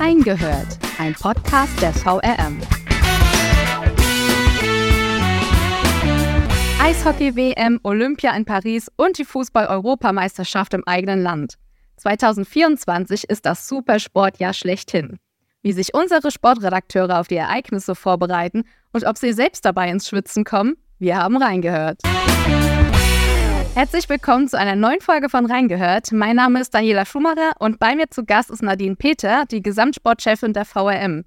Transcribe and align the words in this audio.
Reingehört, 0.00 0.78
ein 0.98 1.12
Podcast 1.12 1.78
der 1.82 1.92
VRM. 1.92 2.58
Eishockey-WM, 6.82 7.80
Olympia 7.82 8.34
in 8.34 8.46
Paris 8.46 8.90
und 8.96 9.18
die 9.18 9.26
Fußball-Europameisterschaft 9.26 10.72
im 10.72 10.84
eigenen 10.86 11.22
Land. 11.22 11.56
2024 11.98 13.28
ist 13.28 13.44
das 13.44 13.68
Supersportjahr 13.68 14.54
schlechthin. 14.54 15.18
Wie 15.60 15.72
sich 15.72 15.92
unsere 15.92 16.30
Sportredakteure 16.30 17.20
auf 17.20 17.28
die 17.28 17.36
Ereignisse 17.36 17.94
vorbereiten 17.94 18.64
und 18.94 19.04
ob 19.04 19.18
sie 19.18 19.34
selbst 19.34 19.66
dabei 19.66 19.90
ins 19.90 20.08
Schwitzen 20.08 20.44
kommen, 20.44 20.78
wir 20.98 21.18
haben 21.18 21.36
reingehört. 21.36 22.00
Herzlich 23.74 24.08
willkommen 24.08 24.48
zu 24.48 24.58
einer 24.58 24.74
neuen 24.74 25.00
Folge 25.00 25.28
von 25.28 25.46
Reingehört. 25.46 26.10
Mein 26.10 26.36
Name 26.36 26.60
ist 26.60 26.74
Daniela 26.74 27.06
Schumacher 27.06 27.52
und 27.60 27.78
bei 27.78 27.94
mir 27.94 28.10
zu 28.10 28.24
Gast 28.24 28.50
ist 28.50 28.62
Nadine 28.62 28.96
Peter, 28.96 29.44
die 29.48 29.62
Gesamtsportchefin 29.62 30.52
der 30.52 30.64
VRM. 30.64 31.24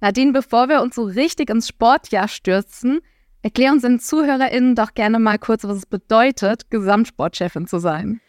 Nadine, 0.00 0.32
bevor 0.32 0.68
wir 0.68 0.82
uns 0.82 0.94
so 0.94 1.02
richtig 1.02 1.50
ins 1.50 1.66
Sportjahr 1.68 2.28
stürzen, 2.28 3.00
erklär 3.42 3.72
uns 3.72 3.82
den 3.82 3.98
ZuhörerInnen 3.98 4.76
doch 4.76 4.94
gerne 4.94 5.18
mal 5.18 5.38
kurz, 5.38 5.64
was 5.64 5.78
es 5.78 5.86
bedeutet, 5.86 6.70
Gesamtsportchefin 6.70 7.66
zu 7.66 7.80
sein. 7.80 8.20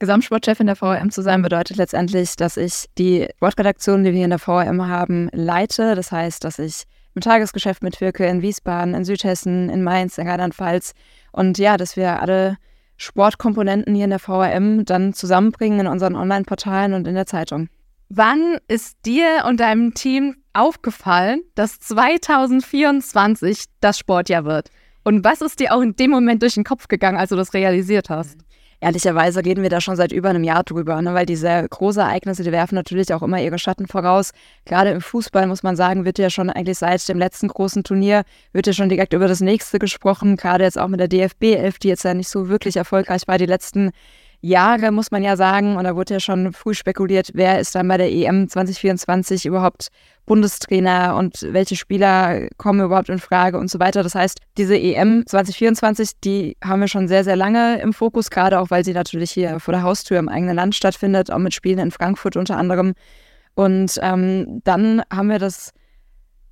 Gesamtsportchefin 0.00 0.66
der 0.66 0.76
VRM 0.76 1.12
zu 1.12 1.22
sein 1.22 1.40
bedeutet 1.40 1.76
letztendlich, 1.76 2.34
dass 2.34 2.56
ich 2.56 2.86
die 2.98 3.28
Sportredaktion, 3.36 4.02
die 4.02 4.10
wir 4.10 4.16
hier 4.16 4.24
in 4.24 4.30
der 4.30 4.40
VRM 4.40 4.88
haben, 4.88 5.30
leite. 5.32 5.94
Das 5.94 6.10
heißt, 6.10 6.42
dass 6.42 6.58
ich 6.58 6.82
im 7.14 7.22
Tagesgeschäft 7.22 7.84
mitwirke 7.84 8.26
in 8.26 8.42
Wiesbaden, 8.42 8.92
in 8.92 9.04
Südhessen, 9.04 9.70
in 9.70 9.84
Mainz, 9.84 10.18
in 10.18 10.28
Rheinland-Pfalz 10.28 10.94
und 11.30 11.58
ja, 11.58 11.76
dass 11.76 11.96
wir 11.96 12.20
alle 12.20 12.58
Sportkomponenten 12.96 13.94
hier 13.94 14.04
in 14.04 14.10
der 14.10 14.18
VRM 14.18 14.84
dann 14.84 15.12
zusammenbringen 15.12 15.80
in 15.80 15.86
unseren 15.86 16.16
Online-Portalen 16.16 16.94
und 16.94 17.06
in 17.06 17.14
der 17.14 17.26
Zeitung. 17.26 17.68
Wann 18.08 18.58
ist 18.68 18.98
dir 19.06 19.44
und 19.48 19.60
deinem 19.60 19.94
Team 19.94 20.36
aufgefallen, 20.52 21.42
dass 21.54 21.80
2024 21.80 23.64
das 23.80 23.98
Sportjahr 23.98 24.44
wird? 24.44 24.70
Und 25.02 25.24
was 25.24 25.40
ist 25.40 25.60
dir 25.60 25.74
auch 25.74 25.80
in 25.80 25.96
dem 25.96 26.10
Moment 26.10 26.42
durch 26.42 26.54
den 26.54 26.64
Kopf 26.64 26.88
gegangen, 26.88 27.18
als 27.18 27.30
du 27.30 27.36
das 27.36 27.54
realisiert 27.54 28.10
hast? 28.10 28.38
Ehrlicherweise 28.80 29.44
reden 29.44 29.62
wir 29.62 29.70
da 29.70 29.80
schon 29.80 29.96
seit 29.96 30.12
über 30.12 30.30
einem 30.30 30.44
Jahr 30.44 30.64
drüber, 30.64 31.00
ne? 31.02 31.14
weil 31.14 31.26
diese 31.26 31.66
großen 31.68 32.02
Ereignisse, 32.02 32.42
die 32.42 32.52
werfen 32.52 32.74
natürlich 32.74 33.12
auch 33.12 33.22
immer 33.22 33.40
ihre 33.40 33.58
Schatten 33.58 33.86
voraus. 33.86 34.32
Gerade 34.64 34.90
im 34.90 35.00
Fußball 35.00 35.46
muss 35.46 35.62
man 35.62 35.76
sagen, 35.76 36.04
wird 36.04 36.18
ja 36.18 36.30
schon 36.30 36.50
eigentlich 36.50 36.78
seit 36.78 37.08
dem 37.08 37.18
letzten 37.18 37.48
großen 37.48 37.84
Turnier, 37.84 38.24
wird 38.52 38.66
ja 38.66 38.72
schon 38.72 38.88
direkt 38.88 39.12
über 39.12 39.28
das 39.28 39.40
nächste 39.40 39.78
gesprochen, 39.78 40.36
gerade 40.36 40.64
jetzt 40.64 40.78
auch 40.78 40.88
mit 40.88 41.00
der 41.00 41.08
DFB 41.08 41.44
11, 41.54 41.78
die 41.78 41.88
jetzt 41.88 42.04
ja 42.04 42.14
nicht 42.14 42.28
so 42.28 42.48
wirklich 42.48 42.76
erfolgreich 42.76 43.22
war 43.26 43.38
die 43.38 43.46
letzten 43.46 43.90
Jahre, 44.44 44.92
muss 44.92 45.10
man 45.10 45.22
ja 45.22 45.36
sagen. 45.36 45.76
Und 45.76 45.84
da 45.84 45.96
wurde 45.96 46.14
ja 46.14 46.20
schon 46.20 46.52
früh 46.52 46.74
spekuliert, 46.74 47.30
wer 47.34 47.58
ist 47.58 47.74
dann 47.74 47.88
bei 47.88 47.96
der 47.96 48.12
EM 48.12 48.48
2024 48.48 49.46
überhaupt 49.46 49.88
Bundestrainer 50.26 51.16
und 51.16 51.46
welche 51.50 51.76
Spieler 51.76 52.48
kommen 52.56 52.80
überhaupt 52.80 53.08
in 53.08 53.18
Frage 53.18 53.58
und 53.58 53.70
so 53.70 53.78
weiter. 53.78 54.02
Das 54.02 54.14
heißt, 54.14 54.40
diese 54.58 54.78
EM 54.78 55.26
2024, 55.26 56.20
die 56.22 56.56
haben 56.62 56.80
wir 56.80 56.88
schon 56.88 57.08
sehr, 57.08 57.24
sehr 57.24 57.36
lange 57.36 57.80
im 57.80 57.92
Fokus, 57.92 58.30
gerade 58.30 58.60
auch, 58.60 58.70
weil 58.70 58.84
sie 58.84 58.92
natürlich 58.92 59.30
hier 59.30 59.60
vor 59.60 59.72
der 59.72 59.82
Haustür 59.82 60.18
im 60.18 60.28
eigenen 60.28 60.56
Land 60.56 60.74
stattfindet, 60.74 61.30
auch 61.30 61.38
mit 61.38 61.54
Spielen 61.54 61.78
in 61.78 61.90
Frankfurt 61.90 62.36
unter 62.36 62.56
anderem. 62.56 62.94
Und 63.54 63.98
ähm, 64.02 64.60
dann 64.64 65.02
haben 65.10 65.30
wir 65.30 65.38
das 65.38 65.72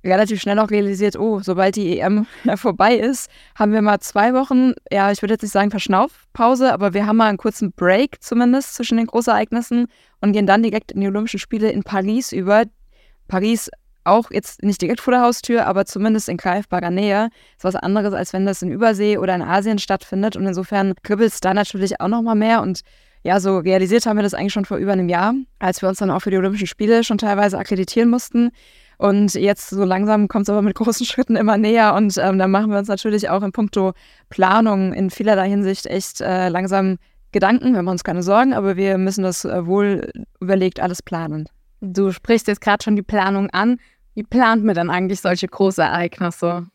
relativ 0.03 0.41
schnell 0.41 0.59
auch 0.59 0.69
realisiert, 0.69 1.17
oh, 1.17 1.39
sobald 1.41 1.75
die 1.75 1.99
EM 1.99 2.25
vorbei 2.55 2.95
ist, 2.95 3.29
haben 3.55 3.71
wir 3.71 3.81
mal 3.81 3.99
zwei 3.99 4.33
Wochen, 4.33 4.73
ja, 4.91 5.11
ich 5.11 5.21
würde 5.21 5.33
jetzt 5.33 5.43
nicht 5.43 5.51
sagen 5.51 5.71
Verschnaufpause, 5.71 6.73
aber 6.73 6.93
wir 6.93 7.05
haben 7.05 7.17
mal 7.17 7.29
einen 7.29 7.37
kurzen 7.37 7.71
Break 7.71 8.21
zumindest 8.21 8.75
zwischen 8.75 8.97
den 8.97 9.07
Großereignissen 9.07 9.87
und 10.21 10.33
gehen 10.33 10.47
dann 10.47 10.63
direkt 10.63 10.91
in 10.91 11.01
die 11.01 11.07
Olympischen 11.07 11.39
Spiele 11.39 11.71
in 11.71 11.83
Paris 11.83 12.31
über. 12.31 12.63
Paris 13.27 13.69
auch 14.05 14.31
jetzt 14.31 14.63
nicht 14.63 14.81
direkt 14.81 15.01
vor 15.01 15.13
der 15.13 15.21
Haustür, 15.21 15.65
aber 15.65 15.85
zumindest 15.85 16.29
in 16.29 16.37
greifbarer 16.37 16.89
Nähe. 16.89 17.29
Ist 17.57 17.63
was 17.63 17.75
anderes, 17.75 18.13
als 18.13 18.33
wenn 18.33 18.45
das 18.45 18.61
in 18.61 18.71
Übersee 18.71 19.17
oder 19.17 19.35
in 19.35 19.41
Asien 19.41 19.79
stattfindet. 19.79 20.35
Und 20.35 20.45
insofern 20.45 20.93
kribbelt 21.03 21.31
es 21.31 21.39
da 21.39 21.53
natürlich 21.53 22.01
auch 22.01 22.07
nochmal 22.07 22.35
mehr. 22.35 22.61
Und 22.61 22.81
ja, 23.23 23.39
so 23.39 23.59
realisiert 23.59 24.05
haben 24.05 24.17
wir 24.17 24.23
das 24.23 24.33
eigentlich 24.33 24.53
schon 24.53 24.65
vor 24.65 24.77
über 24.77 24.91
einem 24.91 25.07
Jahr, 25.07 25.33
als 25.59 25.81
wir 25.81 25.89
uns 25.89 25.99
dann 25.99 26.11
auch 26.11 26.19
für 26.19 26.31
die 26.31 26.37
Olympischen 26.37 26.67
Spiele 26.67 27.03
schon 27.03 27.17
teilweise 27.17 27.57
akkreditieren 27.57 28.09
mussten. 28.09 28.51
Und 29.03 29.33
jetzt 29.33 29.69
so 29.69 29.83
langsam 29.83 30.29
kommt 30.29 30.43
es 30.43 30.49
aber 30.49 30.61
mit 30.61 30.75
großen 30.77 31.05
Schritten 31.05 31.35
immer 31.35 31.57
näher 31.57 31.93
und 31.93 32.17
ähm, 32.17 32.39
da 32.39 32.47
machen 32.47 32.71
wir 32.71 32.77
uns 32.77 32.87
natürlich 32.87 33.29
auch 33.29 33.43
in 33.43 33.51
puncto 33.51 33.91
Planung 34.29 34.93
in 34.93 35.09
vielerlei 35.09 35.49
Hinsicht 35.49 35.87
echt 35.87 36.21
äh, 36.21 36.47
langsam 36.47 36.97
Gedanken. 37.33 37.73
Wir 37.73 37.81
machen 37.81 37.95
uns 37.95 38.05
keine 38.05 38.23
Sorgen, 38.23 38.53
aber 38.53 38.77
wir 38.77 38.97
müssen 38.97 39.25
das 39.25 39.43
äh, 39.43 39.65
wohl 39.65 40.09
überlegt 40.39 40.79
alles 40.79 41.01
planen. 41.01 41.49
Du 41.81 42.13
sprichst 42.13 42.47
jetzt 42.47 42.61
gerade 42.61 42.81
schon 42.81 42.95
die 42.95 43.01
Planung 43.01 43.49
an. 43.49 43.77
Wie 44.13 44.23
plant 44.23 44.63
man 44.63 44.73
denn 44.73 44.89
eigentlich 44.89 45.19
solche 45.19 45.49
Großereignisse? 45.49 46.67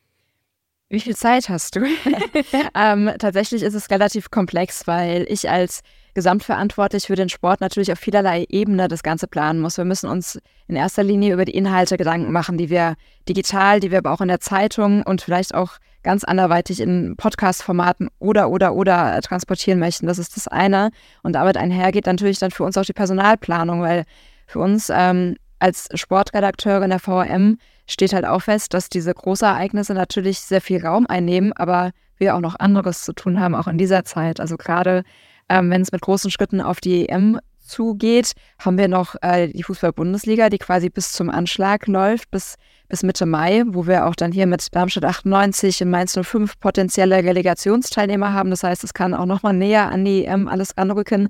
Wie 0.90 1.00
viel 1.00 1.16
Zeit 1.16 1.48
hast 1.48 1.76
du? 1.76 1.86
ähm, 2.74 3.10
tatsächlich 3.18 3.62
ist 3.62 3.74
es 3.74 3.88
relativ 3.88 4.30
komplex, 4.30 4.86
weil 4.86 5.24
ich 5.30 5.48
als 5.48 5.80
gesamtverantwortlich 6.18 7.06
für 7.06 7.14
den 7.14 7.28
Sport 7.28 7.60
natürlich 7.60 7.92
auf 7.92 7.98
vielerlei 8.00 8.44
Ebene 8.48 8.88
das 8.88 9.04
Ganze 9.04 9.28
planen 9.28 9.60
muss. 9.60 9.76
Wir 9.78 9.84
müssen 9.84 10.10
uns 10.10 10.40
in 10.66 10.74
erster 10.74 11.04
Linie 11.04 11.32
über 11.32 11.44
die 11.44 11.54
Inhalte 11.54 11.96
Gedanken 11.96 12.32
machen, 12.32 12.58
die 12.58 12.70
wir 12.70 12.96
digital, 13.28 13.78
die 13.78 13.92
wir 13.92 13.98
aber 13.98 14.10
auch 14.10 14.20
in 14.20 14.26
der 14.26 14.40
Zeitung 14.40 15.04
und 15.04 15.22
vielleicht 15.22 15.54
auch 15.54 15.74
ganz 16.02 16.24
anderweitig 16.24 16.80
in 16.80 17.14
Podcast-Formaten 17.16 18.08
oder, 18.18 18.50
oder, 18.50 18.74
oder 18.74 19.20
transportieren 19.20 19.78
möchten. 19.78 20.08
Das 20.08 20.18
ist 20.18 20.36
das 20.36 20.48
eine. 20.48 20.90
Und 21.22 21.34
damit 21.34 21.56
einhergeht 21.56 22.06
natürlich 22.06 22.40
dann 22.40 22.50
für 22.50 22.64
uns 22.64 22.76
auch 22.76 22.84
die 22.84 22.92
Personalplanung, 22.92 23.80
weil 23.82 24.02
für 24.48 24.58
uns 24.58 24.90
ähm, 24.92 25.36
als 25.60 25.88
Sportredakteurin 25.94 26.90
der 26.90 26.98
VRM 26.98 27.58
steht 27.86 28.12
halt 28.12 28.24
auch 28.24 28.42
fest, 28.42 28.74
dass 28.74 28.88
diese 28.88 29.14
Großereignisse 29.14 29.94
natürlich 29.94 30.40
sehr 30.40 30.60
viel 30.60 30.84
Raum 30.84 31.06
einnehmen, 31.06 31.52
aber 31.52 31.92
wir 32.16 32.34
auch 32.34 32.40
noch 32.40 32.58
anderes 32.58 33.04
zu 33.04 33.12
tun 33.12 33.38
haben, 33.38 33.54
auch 33.54 33.68
in 33.68 33.78
dieser 33.78 34.04
Zeit. 34.04 34.40
Also 34.40 34.56
gerade 34.56 35.04
ähm, 35.48 35.70
wenn 35.70 35.82
es 35.82 35.92
mit 35.92 36.02
großen 36.02 36.30
Schritten 36.30 36.60
auf 36.60 36.80
die 36.80 37.08
EM 37.08 37.38
zugeht, 37.68 38.32
haben 38.58 38.78
wir 38.78 38.88
noch 38.88 39.14
äh, 39.22 39.48
die 39.48 39.62
Fußball-Bundesliga, 39.62 40.48
die 40.48 40.58
quasi 40.58 40.88
bis 40.88 41.12
zum 41.12 41.30
Anschlag 41.30 41.86
läuft, 41.86 42.30
bis, 42.30 42.56
bis 42.88 43.02
Mitte 43.02 43.26
Mai, 43.26 43.62
wo 43.66 43.86
wir 43.86 44.06
auch 44.06 44.14
dann 44.14 44.32
hier 44.32 44.46
mit 44.46 44.74
Darmstadt 44.74 45.04
98 45.04 45.82
in 45.82 45.90
Mainz 45.90 46.18
05 46.20 46.58
potenzielle 46.58 47.16
Relegationsteilnehmer 47.16 48.32
haben. 48.32 48.50
Das 48.50 48.62
heißt, 48.62 48.84
es 48.84 48.94
kann 48.94 49.14
auch 49.14 49.26
nochmal 49.26 49.52
näher 49.52 49.90
an 49.90 50.04
die 50.04 50.24
EM 50.24 50.48
alles 50.48 50.76
ranrücken. 50.76 51.28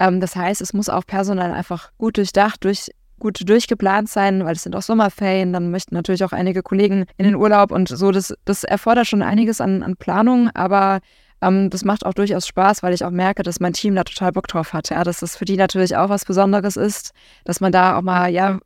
Ähm, 0.00 0.20
das 0.20 0.34
heißt, 0.34 0.60
es 0.60 0.72
muss 0.72 0.88
auch 0.88 1.06
personal 1.06 1.52
einfach 1.52 1.90
gut 1.98 2.16
durchdacht, 2.16 2.64
durch, 2.64 2.90
gut 3.18 3.48
durchgeplant 3.48 4.08
sein, 4.08 4.44
weil 4.44 4.56
es 4.56 4.62
sind 4.62 4.74
auch 4.74 4.82
Sommerferien, 4.82 5.52
dann 5.52 5.70
möchten 5.70 5.94
natürlich 5.94 6.24
auch 6.24 6.32
einige 6.32 6.62
Kollegen 6.62 7.04
in 7.16 7.24
den 7.24 7.36
Urlaub 7.36 7.70
und 7.70 7.88
so. 7.88 8.10
Das, 8.10 8.34
das 8.44 8.64
erfordert 8.64 9.06
schon 9.06 9.22
einiges 9.22 9.60
an, 9.60 9.82
an 9.82 9.96
Planung, 9.96 10.50
aber 10.54 11.00
ähm, 11.44 11.70
das 11.70 11.84
macht 11.84 12.06
auch 12.06 12.14
durchaus 12.14 12.46
Spaß, 12.46 12.82
weil 12.82 12.94
ich 12.94 13.04
auch 13.04 13.10
merke, 13.10 13.42
dass 13.42 13.60
mein 13.60 13.72
Team 13.72 13.94
da 13.94 14.04
total 14.04 14.32
Bock 14.32 14.48
drauf 14.48 14.72
hat. 14.72 14.90
Ja, 14.90 15.04
dass 15.04 15.20
das 15.20 15.36
für 15.36 15.44
die 15.44 15.56
natürlich 15.56 15.96
auch 15.96 16.08
was 16.08 16.24
Besonderes 16.24 16.76
ist, 16.76 17.12
dass 17.44 17.60
man 17.60 17.72
da 17.72 17.96
auch 17.96 18.02
mal, 18.02 18.30
ja, 18.30 18.58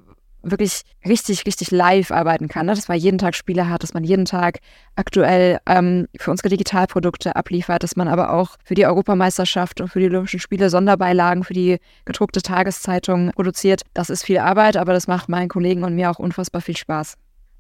wirklich 0.43 0.83
richtig, 1.07 1.47
richtig 1.47 1.71
live 1.71 2.11
arbeiten 2.11 2.49
kann. 2.49 2.67
Ne? 2.67 2.75
Dass 2.75 2.89
man 2.89 2.99
jeden 2.99 3.19
Tag 3.19 3.35
Spiele 3.35 3.69
hat, 3.69 3.83
dass 3.83 3.95
man 3.95 4.05
jeden 4.05 4.25
Tag 4.25 4.61
aktuell 4.95 5.59
ähm, 5.67 6.07
für 6.17 6.31
unsere 6.31 6.49
Digitalprodukte 6.49 7.35
abliefert, 7.37 7.83
dass 7.83 7.97
man 7.97 8.09
aber 8.09 8.33
auch 8.33 8.57
für 8.65 8.75
die 8.75 8.87
Europameisterschaft 8.87 9.81
und 9.81 9.89
für 9.89 10.01
die 10.01 10.07
Olympischen 10.07 10.41
Spiele 10.41 10.71
Sonderbeilagen 10.71 11.45
für 11.45 11.55
die 11.55 11.79
gedruckte 12.05 12.43
Tageszeitung 12.43 13.33
produziert. 13.33 13.83
Das 13.95 14.11
ist 14.11 14.25
viel 14.25 14.39
Arbeit, 14.39 14.77
aber 14.77 14.93
das 14.93 15.09
macht 15.09 15.29
meinen 15.29 15.49
Kollegen 15.49 15.85
und 15.85 15.95
mir 15.95 16.11
auch 16.11 16.19
unfassbar 16.19 16.61
viel 16.61 16.77
Spaß. 16.77 17.17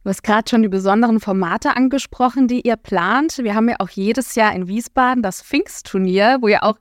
Du 0.09 0.11
hast 0.11 0.23
gerade 0.23 0.49
schon 0.49 0.63
die 0.63 0.71
besonderen 0.71 1.21
Formate 1.21 1.77
angesprochen, 1.77 2.49
die 2.49 2.63
ihr 2.63 2.77
plant. 2.77 3.37
Wir 3.37 3.55
haben 3.55 3.69
ja 3.69 3.77
auch 3.79 3.91
jedes 3.91 4.37
Jahr 4.37 4.55
in 4.55 4.67
Wiesbaden 4.67 5.23
das 5.23 5.43
Pfingstturnier, 5.43 6.39
wo 6.41 6.49
ja 6.49 6.63
auch 6.63 6.77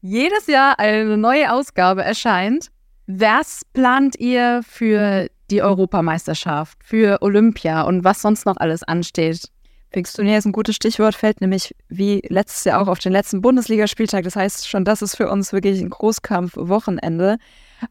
jedes 0.00 0.46
Jahr 0.46 0.78
eine 0.78 1.16
neue 1.16 1.52
Ausgabe 1.52 2.04
erscheint. 2.04 2.68
Was 3.08 3.64
plant 3.72 4.14
ihr 4.20 4.60
für 4.62 5.26
die 5.50 5.60
Europameisterschaft, 5.60 6.78
für 6.84 7.20
Olympia 7.20 7.82
und 7.82 8.04
was 8.04 8.22
sonst 8.22 8.46
noch 8.46 8.58
alles 8.58 8.84
ansteht? 8.84 9.48
Pfingstturnier 9.92 10.38
ist 10.38 10.46
ein 10.46 10.52
gutes 10.52 10.76
Stichwort, 10.76 11.16
fällt 11.16 11.40
nämlich 11.40 11.74
wie 11.88 12.22
letztes 12.28 12.62
Jahr 12.62 12.80
auch 12.80 12.86
auf 12.86 13.00
den 13.00 13.10
letzten 13.10 13.42
Bundesligaspieltag. 13.42 14.22
Das 14.22 14.36
heißt 14.36 14.68
schon, 14.68 14.84
das 14.84 15.02
ist 15.02 15.16
für 15.16 15.28
uns 15.28 15.52
wirklich 15.52 15.80
ein 15.80 15.90
Großkampf-Wochenende. 15.90 17.38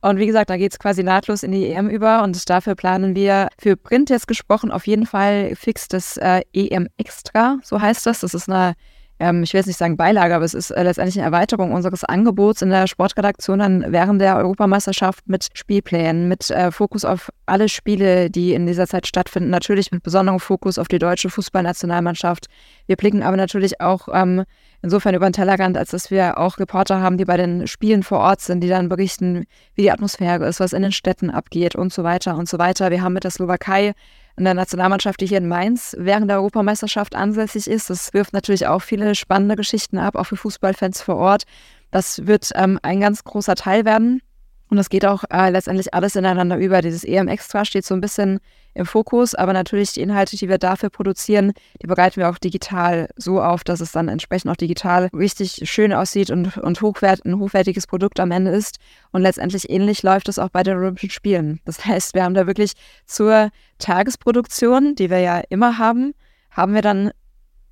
Und 0.01 0.17
wie 0.17 0.25
gesagt, 0.27 0.49
da 0.49 0.57
geht 0.57 0.73
es 0.73 0.79
quasi 0.79 1.03
nahtlos 1.03 1.43
in 1.43 1.51
die 1.51 1.67
EM 1.67 1.89
über 1.89 2.23
und 2.23 2.49
dafür 2.49 2.75
planen 2.75 3.15
wir 3.15 3.47
für 3.57 3.75
Print 3.75 4.09
jetzt 4.09 4.27
gesprochen 4.27 4.71
auf 4.71 4.87
jeden 4.87 5.05
Fall 5.05 5.55
fix 5.55 5.87
das 5.87 6.17
äh, 6.17 6.41
EM 6.53 6.87
Extra, 6.97 7.59
so 7.63 7.81
heißt 7.81 8.05
das. 8.05 8.21
Das 8.21 8.33
ist 8.33 8.49
eine 8.49 8.75
ähm, 9.19 9.43
ich 9.43 9.53
will 9.53 9.59
jetzt 9.59 9.67
nicht 9.67 9.77
sagen 9.77 9.97
Beilage, 9.97 10.35
aber 10.35 10.45
es 10.45 10.53
ist 10.53 10.71
äh, 10.71 10.83
letztendlich 10.83 11.17
eine 11.17 11.25
Erweiterung 11.25 11.71
unseres 11.71 12.03
Angebots 12.03 12.61
in 12.61 12.69
der 12.69 12.87
Sportredaktion 12.87 13.59
dann 13.59 13.85
während 13.89 14.21
der 14.21 14.37
Europameisterschaft 14.37 15.27
mit 15.27 15.47
Spielplänen, 15.53 16.27
mit 16.27 16.49
äh, 16.51 16.71
Fokus 16.71 17.03
auf 17.03 17.31
alle 17.45 17.69
Spiele, 17.69 18.29
die 18.29 18.53
in 18.53 18.67
dieser 18.67 18.87
Zeit 18.87 19.07
stattfinden, 19.07 19.49
natürlich 19.49 19.91
mit 19.91 20.03
besonderem 20.03 20.39
Fokus 20.39 20.77
auf 20.77 20.87
die 20.87 20.99
deutsche 20.99 21.29
Fußballnationalmannschaft. 21.29 22.45
Wir 22.85 22.95
blicken 22.95 23.23
aber 23.23 23.37
natürlich 23.37 23.81
auch 23.81 24.07
ähm, 24.13 24.43
insofern 24.83 25.15
über 25.15 25.27
den 25.27 25.33
Tellerrand, 25.33 25.77
als 25.77 25.91
dass 25.91 26.11
wir 26.11 26.37
auch 26.37 26.59
Reporter 26.59 27.01
haben, 27.01 27.17
die 27.17 27.25
bei 27.25 27.37
den 27.37 27.65
Spielen 27.67 28.03
vor 28.03 28.19
Ort 28.19 28.41
sind, 28.41 28.61
die 28.61 28.69
dann 28.69 28.89
berichten, 28.89 29.45
wie 29.73 29.81
die 29.83 29.91
Atmosphäre 29.91 30.47
ist, 30.47 30.59
was 30.59 30.73
in 30.73 30.83
den 30.83 30.91
Städten 30.91 31.31
abgeht 31.31 31.75
und 31.75 31.91
so 31.91 32.03
weiter 32.03 32.37
und 32.37 32.47
so 32.47 32.59
weiter. 32.59 32.91
Wir 32.91 33.01
haben 33.01 33.13
mit 33.13 33.23
der 33.23 33.31
Slowakei 33.31 33.93
eine 34.37 34.53
Nationalmannschaft, 34.53 35.19
die 35.21 35.25
hier 35.25 35.39
in 35.39 35.47
Mainz 35.47 35.95
während 35.97 36.29
der 36.29 36.37
Europameisterschaft 36.37 37.15
ansässig 37.15 37.67
ist. 37.67 37.89
Das 37.89 38.13
wirft 38.13 38.33
natürlich 38.33 38.67
auch 38.67 38.81
viele 38.81 39.15
spannende 39.15 39.55
Geschichten 39.55 39.97
ab, 39.97 40.15
auch 40.15 40.25
für 40.25 40.37
Fußballfans 40.37 41.01
vor 41.01 41.15
Ort. 41.15 41.43
Das 41.91 42.27
wird 42.27 42.51
ähm, 42.55 42.79
ein 42.83 42.99
ganz 42.99 43.23
großer 43.23 43.55
Teil 43.55 43.85
werden. 43.85 44.21
Und 44.69 44.77
das 44.77 44.89
geht 44.89 45.05
auch 45.05 45.23
äh, 45.29 45.49
letztendlich 45.49 45.93
alles 45.93 46.15
ineinander 46.15 46.57
über. 46.57 46.81
Dieses 46.81 47.03
EM 47.03 47.27
Extra 47.27 47.63
steht 47.63 47.85
so 47.85 47.93
ein 47.93 48.01
bisschen 48.01 48.39
im 48.73 48.85
Fokus, 48.85 49.33
aber 49.33 49.53
natürlich 49.53 49.93
die 49.93 50.01
Inhalte, 50.01 50.37
die 50.37 50.49
wir 50.49 50.57
dafür 50.57 50.89
produzieren, 50.89 51.53
die 51.81 51.87
bereiten 51.87 52.17
wir 52.17 52.29
auch 52.29 52.37
digital 52.37 53.09
so 53.15 53.41
auf, 53.41 53.63
dass 53.63 53.79
es 53.79 53.91
dann 53.91 54.07
entsprechend 54.07 54.51
auch 54.51 54.57
digital 54.57 55.09
richtig 55.13 55.61
schön 55.69 55.93
aussieht 55.93 56.29
und, 56.29 56.57
und 56.57 56.81
hochwert, 56.81 57.25
ein 57.25 57.39
hochwertiges 57.39 57.87
Produkt 57.87 58.19
am 58.19 58.31
Ende 58.31 58.51
ist. 58.51 58.77
Und 59.11 59.21
letztendlich 59.21 59.69
ähnlich 59.69 60.03
läuft 60.03 60.29
es 60.29 60.37
auch 60.37 60.49
bei 60.49 60.63
den 60.63 60.77
Olympischen 60.77 61.09
Spielen. 61.09 61.59
Das 61.65 61.85
heißt, 61.85 62.13
wir 62.13 62.23
haben 62.23 62.33
da 62.33 62.45
wirklich 62.45 62.73
zur 63.05 63.49
Tagesproduktion, 63.79 64.95
die 64.95 65.09
wir 65.09 65.19
ja 65.19 65.41
immer 65.49 65.77
haben, 65.77 66.13
haben 66.51 66.73
wir 66.73 66.81
dann 66.81 67.11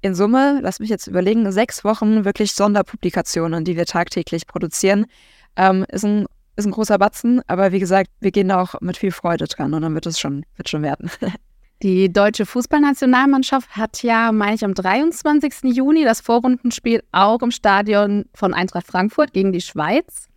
in 0.01 0.13
Summe, 0.13 0.59
lass 0.61 0.79
mich 0.79 0.89
jetzt 0.89 1.07
überlegen, 1.07 1.51
sechs 1.51 1.83
Wochen 1.83 2.25
wirklich 2.25 2.53
Sonderpublikationen, 2.53 3.65
die 3.65 3.75
wir 3.75 3.85
tagtäglich 3.85 4.45
produzieren. 4.45 5.07
Ähm, 5.55 5.85
ist 5.89 6.05
ein 6.05 6.27
ist 6.55 6.65
ein 6.65 6.71
großer 6.71 6.97
Batzen, 6.97 7.41
aber 7.47 7.71
wie 7.71 7.79
gesagt, 7.79 8.09
wir 8.19 8.31
gehen 8.31 8.49
da 8.49 8.61
auch 8.61 8.79
mit 8.81 8.97
viel 8.97 9.11
Freude 9.11 9.45
dran 9.45 9.73
und 9.73 9.81
dann 9.81 9.93
wird 9.93 10.05
es 10.05 10.19
schon, 10.19 10.45
wird 10.55 10.69
schon 10.69 10.83
werden. 10.83 11.11
Die 11.83 12.11
deutsche 12.11 12.45
Fußballnationalmannschaft 12.45 13.75
hat 13.75 14.01
ja, 14.01 14.31
meine 14.31 14.55
ich, 14.55 14.63
am 14.63 14.73
23. 14.73 15.75
Juni 15.75 16.05
das 16.05 16.21
Vorrundenspiel 16.21 17.03
auch 17.11 17.41
im 17.41 17.51
Stadion 17.51 18.25
von 18.33 18.53
Eintracht 18.53 18.87
Frankfurt 18.87 19.33
gegen 19.33 19.51
die 19.51 19.61
Schweiz. 19.61 20.27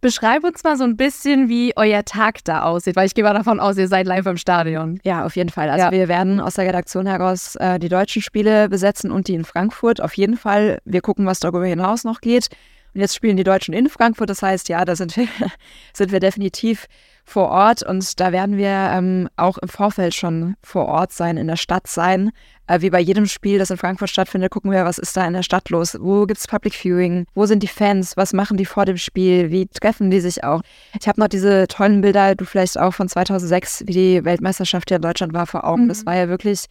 Beschreib 0.00 0.44
uns 0.44 0.62
mal 0.62 0.76
so 0.76 0.84
ein 0.84 0.96
bisschen, 0.96 1.48
wie 1.48 1.72
euer 1.76 2.04
Tag 2.04 2.44
da 2.44 2.62
aussieht, 2.62 2.94
weil 2.94 3.06
ich 3.06 3.14
gehe 3.14 3.24
mal 3.24 3.34
davon 3.34 3.58
aus, 3.58 3.76
ihr 3.76 3.88
seid 3.88 4.06
live 4.06 4.26
im 4.26 4.36
Stadion. 4.36 5.00
Ja, 5.02 5.26
auf 5.26 5.34
jeden 5.34 5.50
Fall. 5.50 5.68
Also 5.68 5.86
ja. 5.86 5.90
wir 5.90 6.06
werden 6.06 6.38
aus 6.38 6.54
der 6.54 6.66
Redaktion 6.66 7.06
heraus 7.06 7.56
äh, 7.56 7.80
die 7.80 7.88
deutschen 7.88 8.22
Spiele 8.22 8.68
besetzen 8.68 9.10
und 9.10 9.26
die 9.26 9.34
in 9.34 9.44
Frankfurt. 9.44 10.00
Auf 10.00 10.14
jeden 10.14 10.36
Fall. 10.36 10.78
Wir 10.84 11.00
gucken, 11.00 11.26
was 11.26 11.40
darüber 11.40 11.66
hinaus 11.66 12.04
noch 12.04 12.20
geht. 12.20 12.48
Und 12.94 13.00
jetzt 13.00 13.14
spielen 13.14 13.36
die 13.36 13.44
Deutschen 13.44 13.74
in 13.74 13.88
Frankfurt. 13.88 14.30
Das 14.30 14.42
heißt, 14.42 14.68
ja, 14.68 14.84
da 14.84 14.96
sind 14.96 15.16
wir, 15.16 15.28
sind 15.92 16.12
wir 16.12 16.20
definitiv 16.20 16.86
vor 17.28 17.48
Ort 17.50 17.82
und 17.82 18.18
da 18.18 18.32
werden 18.32 18.56
wir 18.56 18.68
ähm, 18.68 19.28
auch 19.36 19.58
im 19.58 19.68
Vorfeld 19.68 20.14
schon 20.14 20.56
vor 20.62 20.86
Ort 20.86 21.12
sein, 21.12 21.36
in 21.36 21.46
der 21.46 21.56
Stadt 21.56 21.86
sein. 21.86 22.30
Äh, 22.66 22.80
wie 22.80 22.90
bei 22.90 23.00
jedem 23.00 23.26
Spiel, 23.26 23.58
das 23.58 23.70
in 23.70 23.76
Frankfurt 23.76 24.08
stattfindet, 24.08 24.50
gucken 24.50 24.70
wir, 24.70 24.84
was 24.84 24.98
ist 24.98 25.16
da 25.16 25.26
in 25.26 25.34
der 25.34 25.42
Stadt 25.42 25.68
los? 25.68 25.96
Wo 26.00 26.24
gibt 26.26 26.40
es 26.40 26.46
Public 26.46 26.74
Viewing? 26.74 27.26
Wo 27.34 27.44
sind 27.44 27.62
die 27.62 27.68
Fans? 27.68 28.16
Was 28.16 28.32
machen 28.32 28.56
die 28.56 28.64
vor 28.64 28.86
dem 28.86 28.96
Spiel? 28.96 29.50
Wie 29.50 29.66
treffen 29.66 30.10
die 30.10 30.20
sich 30.20 30.42
auch? 30.42 30.62
Ich 30.98 31.06
habe 31.06 31.20
noch 31.20 31.28
diese 31.28 31.68
tollen 31.68 32.00
Bilder, 32.00 32.34
du 32.34 32.46
vielleicht 32.46 32.78
auch 32.78 32.94
von 32.94 33.08
2006, 33.08 33.84
wie 33.86 33.92
die 33.92 34.24
Weltmeisterschaft 34.24 34.88
hier 34.88 34.96
in 34.96 35.02
Deutschland 35.02 35.34
war, 35.34 35.46
vor 35.46 35.64
Augen. 35.64 35.84
Mhm. 35.84 35.88
Das 35.88 36.06
war 36.06 36.16
ja 36.16 36.28
wirklich 36.28 36.64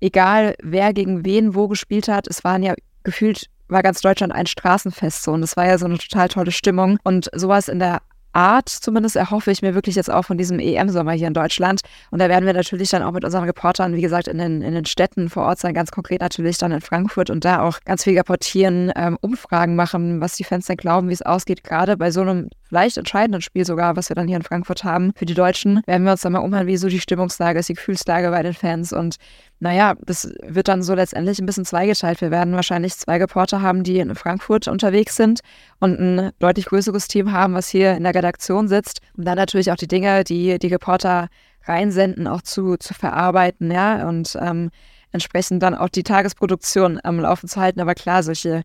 egal, 0.00 0.54
wer 0.62 0.92
gegen 0.92 1.24
wen 1.24 1.54
wo 1.54 1.66
gespielt 1.68 2.08
hat. 2.08 2.28
Es 2.28 2.44
waren 2.44 2.62
ja 2.62 2.74
gefühlt 3.02 3.46
war 3.68 3.82
ganz 3.82 4.00
Deutschland 4.00 4.32
ein 4.32 4.46
Straßenfest 4.46 5.22
so 5.22 5.32
und 5.32 5.40
das 5.40 5.56
war 5.56 5.66
ja 5.66 5.78
so 5.78 5.86
eine 5.86 5.98
total 5.98 6.28
tolle 6.28 6.52
Stimmung 6.52 6.98
und 7.02 7.28
sowas 7.34 7.68
in 7.68 7.78
der 7.78 8.00
Art 8.36 8.68
zumindest 8.68 9.16
erhoffe 9.16 9.50
ich 9.50 9.62
mir 9.62 9.74
wirklich 9.74 9.96
jetzt 9.96 10.10
auch 10.10 10.26
von 10.26 10.36
diesem 10.36 10.58
EM-Sommer 10.58 11.12
hier 11.12 11.26
in 11.26 11.32
Deutschland. 11.32 11.80
Und 12.10 12.18
da 12.18 12.28
werden 12.28 12.44
wir 12.44 12.52
natürlich 12.52 12.90
dann 12.90 13.02
auch 13.02 13.12
mit 13.12 13.24
unseren 13.24 13.44
Reportern, 13.44 13.94
wie 13.94 14.02
gesagt, 14.02 14.28
in 14.28 14.36
den, 14.36 14.60
in 14.60 14.74
den 14.74 14.84
Städten 14.84 15.30
vor 15.30 15.44
Ort 15.44 15.58
sein, 15.58 15.72
ganz 15.72 15.90
konkret 15.90 16.20
natürlich 16.20 16.58
dann 16.58 16.70
in 16.70 16.82
Frankfurt 16.82 17.30
und 17.30 17.46
da 17.46 17.62
auch 17.62 17.80
ganz 17.86 18.04
viel 18.04 18.16
reportieren, 18.16 18.92
ähm, 18.94 19.16
Umfragen 19.22 19.74
machen, 19.74 20.20
was 20.20 20.36
die 20.36 20.44
Fans 20.44 20.66
denn 20.66 20.76
glauben, 20.76 21.08
wie 21.08 21.14
es 21.14 21.22
ausgeht, 21.22 21.64
gerade 21.64 21.96
bei 21.96 22.10
so 22.10 22.20
einem 22.20 22.50
vielleicht 22.68 22.96
entscheidenden 22.96 23.42
Spiel 23.42 23.64
sogar, 23.64 23.96
was 23.96 24.08
wir 24.08 24.16
dann 24.16 24.28
hier 24.28 24.36
in 24.36 24.42
Frankfurt 24.42 24.84
haben. 24.84 25.12
Für 25.16 25.26
die 25.26 25.34
Deutschen 25.34 25.82
werden 25.86 26.04
wir 26.04 26.12
uns 26.12 26.22
dann 26.22 26.32
mal 26.32 26.40
umhören, 26.40 26.66
wie 26.66 26.76
so 26.76 26.88
die 26.88 27.00
Stimmungslage 27.00 27.58
ist, 27.58 27.68
die 27.68 27.74
Gefühlslage 27.74 28.30
bei 28.30 28.42
den 28.42 28.54
Fans 28.54 28.92
und 28.92 29.16
naja, 29.58 29.94
das 30.04 30.30
wird 30.42 30.68
dann 30.68 30.82
so 30.82 30.94
letztendlich 30.94 31.38
ein 31.38 31.46
bisschen 31.46 31.64
zweigeteilt. 31.64 32.20
Wir 32.20 32.30
werden 32.30 32.54
wahrscheinlich 32.54 32.94
zwei 32.96 33.16
Reporter 33.16 33.62
haben, 33.62 33.84
die 33.84 33.98
in 33.98 34.14
Frankfurt 34.14 34.68
unterwegs 34.68 35.16
sind 35.16 35.40
und 35.80 35.98
ein 35.98 36.30
deutlich 36.38 36.66
größeres 36.66 37.08
Team 37.08 37.32
haben, 37.32 37.54
was 37.54 37.68
hier 37.68 37.94
in 37.94 38.02
der 38.02 38.14
Redaktion 38.14 38.68
sitzt. 38.68 39.00
Und 39.16 39.26
dann 39.26 39.36
natürlich 39.36 39.72
auch 39.72 39.76
die 39.76 39.88
Dinge, 39.88 40.24
die 40.24 40.58
die 40.58 40.66
Reporter 40.66 41.28
reinsenden, 41.64 42.26
auch 42.26 42.42
zu, 42.42 42.76
zu 42.76 42.94
verarbeiten, 42.94 43.70
ja, 43.70 44.08
und 44.08 44.36
ähm, 44.40 44.70
entsprechend 45.12 45.62
dann 45.62 45.74
auch 45.74 45.88
die 45.88 46.02
Tagesproduktion 46.02 47.00
am 47.02 47.20
Laufen 47.20 47.48
zu 47.48 47.60
halten. 47.60 47.80
Aber 47.80 47.94
klar, 47.94 48.22
solche 48.22 48.62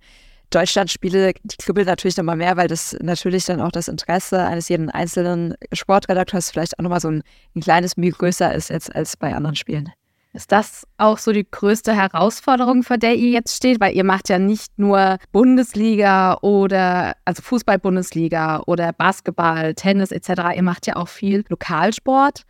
Deutschlandspiele, 0.51 1.33
die 1.43 1.57
kribbeln 1.57 1.87
natürlich 1.87 2.17
nochmal 2.17 2.37
mehr, 2.37 2.57
weil 2.57 2.67
das 2.67 2.95
natürlich 3.01 3.45
dann 3.45 3.61
auch 3.61 3.71
das 3.71 3.87
Interesse 3.87 4.43
eines 4.43 4.69
jeden 4.69 4.89
einzelnen 4.89 5.55
Sportredakteurs 5.73 6.51
vielleicht 6.51 6.77
auch 6.77 6.83
nochmal 6.83 6.99
so 6.99 7.09
ein, 7.09 7.23
ein 7.55 7.61
kleines 7.61 7.97
Mühe 7.97 8.11
größer 8.11 8.53
ist 8.53 8.69
jetzt 8.69 8.95
als 8.95 9.17
bei 9.17 9.33
anderen 9.33 9.55
Spielen. 9.55 9.91
Ist 10.33 10.51
das 10.53 10.87
auch 10.97 11.17
so 11.17 11.33
die 11.33 11.49
größte 11.49 11.93
Herausforderung, 11.93 12.83
vor 12.83 12.97
der 12.97 13.15
ihr 13.15 13.31
jetzt 13.31 13.57
steht? 13.57 13.81
Weil 13.81 13.95
ihr 13.95 14.05
macht 14.05 14.29
ja 14.29 14.39
nicht 14.39 14.71
nur 14.77 15.17
Bundesliga 15.33 16.37
oder 16.41 17.15
also 17.25 17.41
Fußball-Bundesliga 17.41 18.63
oder 18.65 18.93
Basketball, 18.93 19.73
Tennis 19.73 20.11
etc. 20.11 20.55
Ihr 20.55 20.63
macht 20.63 20.87
ja 20.87 20.95
auch 20.95 21.09
viel 21.09 21.43
Lokalsport. 21.49 22.43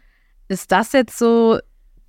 Ist 0.47 0.71
das 0.71 0.91
jetzt 0.91 1.17
so 1.17 1.57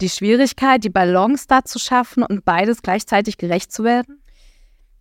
die 0.03 0.11
Schwierigkeit, 0.11 0.85
die 0.85 0.91
Balance 0.91 1.47
da 1.49 1.65
zu 1.65 1.79
schaffen 1.79 2.23
und 2.23 2.45
beides 2.45 2.83
gleichzeitig 2.83 3.39
gerecht 3.39 3.73
zu 3.73 3.83
werden? 3.83 4.22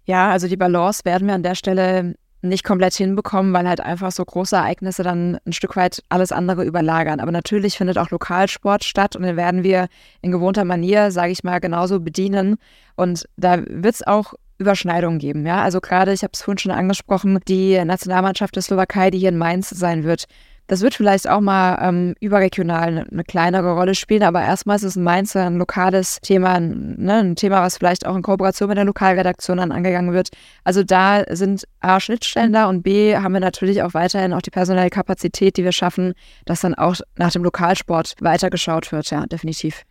Ja, 0.06 0.32
also 0.32 0.48
die 0.48 0.58
Balance 0.58 1.02
werden 1.06 1.28
wir 1.28 1.36
an 1.36 1.44
der 1.44 1.56
Stelle 1.56 2.16
nicht 2.42 2.64
komplett 2.64 2.96
hinbekommen, 2.96 3.54
weil 3.54 3.68
halt 3.68 3.82
einfach 3.82 4.12
so 4.12 4.26
große 4.26 4.56
Ereignisse 4.56 5.04
dann 5.04 5.38
ein 5.46 5.54
Stück 5.54 5.76
weit 5.76 6.02
alles 6.10 6.32
andere 6.32 6.64
überlagern. 6.64 7.20
Aber 7.20 7.32
natürlich 7.32 7.78
findet 7.78 7.98
auch 7.98 8.10
Lokalsport 8.10 8.84
statt 8.84 9.16
und 9.16 9.24
den 9.24 9.38
werden 9.38 9.64
wir 9.64 9.88
in 10.22 10.32
gewohnter 10.32 10.66
Manier, 10.66 11.12
sage 11.12 11.32
ich 11.32 11.44
mal, 11.44 11.60
genauso 11.60 12.00
bedienen. 12.00 12.58
Und 12.96 13.26
da 13.38 13.60
wird 13.68 13.96
es 13.96 14.08
auch 14.08 14.34
Überschneidungen 14.58 15.20
geben. 15.20 15.46
Ja, 15.46 15.62
also 15.62 15.82
gerade, 15.82 16.14
ich 16.14 16.24
habe 16.24 16.32
es 16.34 16.42
vorhin 16.42 16.60
schon 16.60 16.72
angesprochen, 16.72 17.40
die 17.48 17.84
Nationalmannschaft 17.84 18.56
der 18.56 18.64
Slowakei, 18.64 19.12
die 19.12 19.20
hier 19.20 19.30
in 19.30 19.38
Mainz 19.38 19.70
sein 19.70 20.04
wird, 20.04 20.26
das 20.72 20.80
wird 20.80 20.96
vielleicht 20.96 21.28
auch 21.28 21.42
mal 21.42 21.78
ähm, 21.82 22.16
überregional 22.22 22.84
eine, 22.84 23.06
eine, 23.06 23.26
kleinere 23.26 23.74
Rolle 23.74 23.94
spielen, 23.94 24.24
aber 24.24 24.42
erstmal 24.42 24.78
ist 24.78 24.84
es 24.84 24.96
in 24.96 25.04
Mainz 25.04 25.36
ein 25.36 25.58
lokales 25.58 26.22
Thema, 26.22 26.62
ne, 26.62 27.16
ein 27.16 27.36
Thema, 27.36 27.62
was 27.62 27.76
vielleicht 27.76 28.08
auch 28.08 28.16
in 28.16 28.22
Kooperation 28.22 28.70
mit 28.70 28.78
der 28.78 28.86
Lokalredaktion 28.86 29.58
dann 29.58 29.74
angegangen 29.74 30.14
wird. 30.14 30.30
Also 30.64 30.82
da 30.82 31.26
sind 31.36 31.68
A, 31.82 32.00
Schnittstellen 32.00 32.54
da 32.54 32.70
und 32.70 32.84
B, 32.84 33.18
haben 33.18 33.34
wir 33.34 33.42
natürlich 33.42 33.84
auch 33.84 33.94
weiterhin 33.94 34.32
auch 34.32 34.42
die 34.42 34.50
personelle 34.50 34.90
Kapazität, 34.90 35.58
die 35.58 35.66
wir 35.66 35.74
schaffen, 35.74 36.14
dass 36.46 36.62
dann 36.62 36.74
auch 36.74 36.96
nach 37.18 37.34
dem 37.34 37.44
Lokalsport 37.44 38.16
weitergeschaut 38.22 38.94
wird, 38.94 39.12
ja, 39.12 39.26
definitiv. 39.26 39.82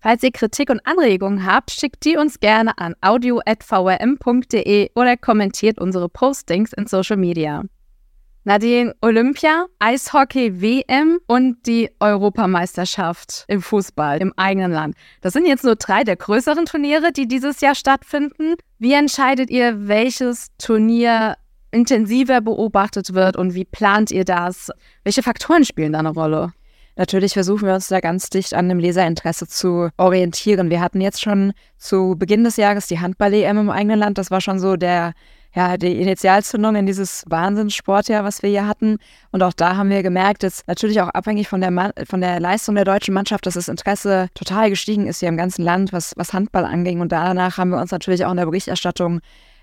Falls 0.00 0.22
ihr 0.22 0.32
Kritik 0.32 0.70
und 0.70 0.80
Anregungen 0.86 1.44
habt, 1.44 1.70
schickt 1.70 2.02
die 2.06 2.16
uns 2.16 2.40
gerne 2.40 2.78
an 2.78 2.94
audio.vrm.de 3.02 4.90
oder 4.94 5.18
kommentiert 5.18 5.78
unsere 5.78 6.08
Postings 6.08 6.72
in 6.72 6.86
Social 6.86 7.18
Media. 7.18 7.64
Nadine, 8.44 8.94
Olympia, 9.02 9.66
Eishockey 9.80 10.62
WM 10.62 11.20
und 11.26 11.66
die 11.66 11.90
Europameisterschaft 12.00 13.44
im 13.48 13.60
Fußball 13.60 14.18
im 14.22 14.32
eigenen 14.36 14.72
Land. 14.72 14.96
Das 15.20 15.34
sind 15.34 15.46
jetzt 15.46 15.62
nur 15.62 15.76
drei 15.76 16.04
der 16.04 16.16
größeren 16.16 16.64
Turniere, 16.64 17.12
die 17.12 17.28
dieses 17.28 17.60
Jahr 17.60 17.74
stattfinden. 17.74 18.54
Wie 18.78 18.94
entscheidet 18.94 19.50
ihr, 19.50 19.88
welches 19.88 20.46
Turnier 20.56 21.36
intensiver 21.70 22.40
beobachtet 22.40 23.12
wird 23.12 23.36
und 23.36 23.54
wie 23.54 23.66
plant 23.66 24.10
ihr 24.10 24.24
das? 24.24 24.70
Welche 25.04 25.22
Faktoren 25.22 25.66
spielen 25.66 25.92
da 25.92 25.98
eine 25.98 26.10
Rolle? 26.10 26.54
Natürlich 26.96 27.34
versuchen 27.34 27.66
wir 27.66 27.74
uns 27.74 27.88
da 27.88 28.00
ganz 28.00 28.30
dicht 28.30 28.54
an 28.54 28.68
dem 28.68 28.78
Leserinteresse 28.78 29.46
zu 29.46 29.90
orientieren. 29.96 30.70
Wir 30.70 30.80
hatten 30.80 31.00
jetzt 31.00 31.20
schon 31.20 31.52
zu 31.76 32.14
Beginn 32.18 32.44
des 32.44 32.56
Jahres 32.56 32.86
die 32.88 33.00
Handball-EM 33.00 33.58
im 33.58 33.70
eigenen 33.70 33.98
Land. 33.98 34.18
Das 34.18 34.30
war 34.30 34.40
schon 34.40 34.58
so 34.58 34.76
der 34.76 35.12
ja, 35.54 35.76
die 35.76 36.00
Initialzündung 36.00 36.76
in 36.76 36.86
dieses 36.86 37.24
Wahnsinnssportjahr, 37.28 38.22
was 38.22 38.42
wir 38.42 38.50
hier 38.50 38.66
hatten. 38.66 38.98
Und 39.32 39.42
auch 39.42 39.52
da 39.52 39.76
haben 39.76 39.90
wir 39.90 40.02
gemerkt, 40.02 40.44
dass 40.44 40.64
natürlich 40.66 41.00
auch 41.00 41.08
abhängig 41.08 41.48
von 41.48 41.60
der, 41.60 41.92
von 42.08 42.20
der 42.20 42.38
Leistung 42.38 42.76
der 42.76 42.84
deutschen 42.84 43.14
Mannschaft, 43.14 43.46
dass 43.46 43.54
das 43.54 43.68
Interesse 43.68 44.28
total 44.34 44.70
gestiegen 44.70 45.06
ist 45.06 45.20
hier 45.20 45.28
im 45.28 45.36
ganzen 45.36 45.62
Land, 45.62 45.92
was, 45.92 46.12
was 46.16 46.32
Handball 46.32 46.64
anging. 46.64 47.00
Und 47.00 47.10
danach 47.10 47.58
haben 47.58 47.70
wir 47.70 47.80
uns 47.80 47.90
natürlich 47.90 48.24
auch 48.24 48.30
in 48.30 48.36
der 48.36 48.46
Berichterstattung 48.46 49.20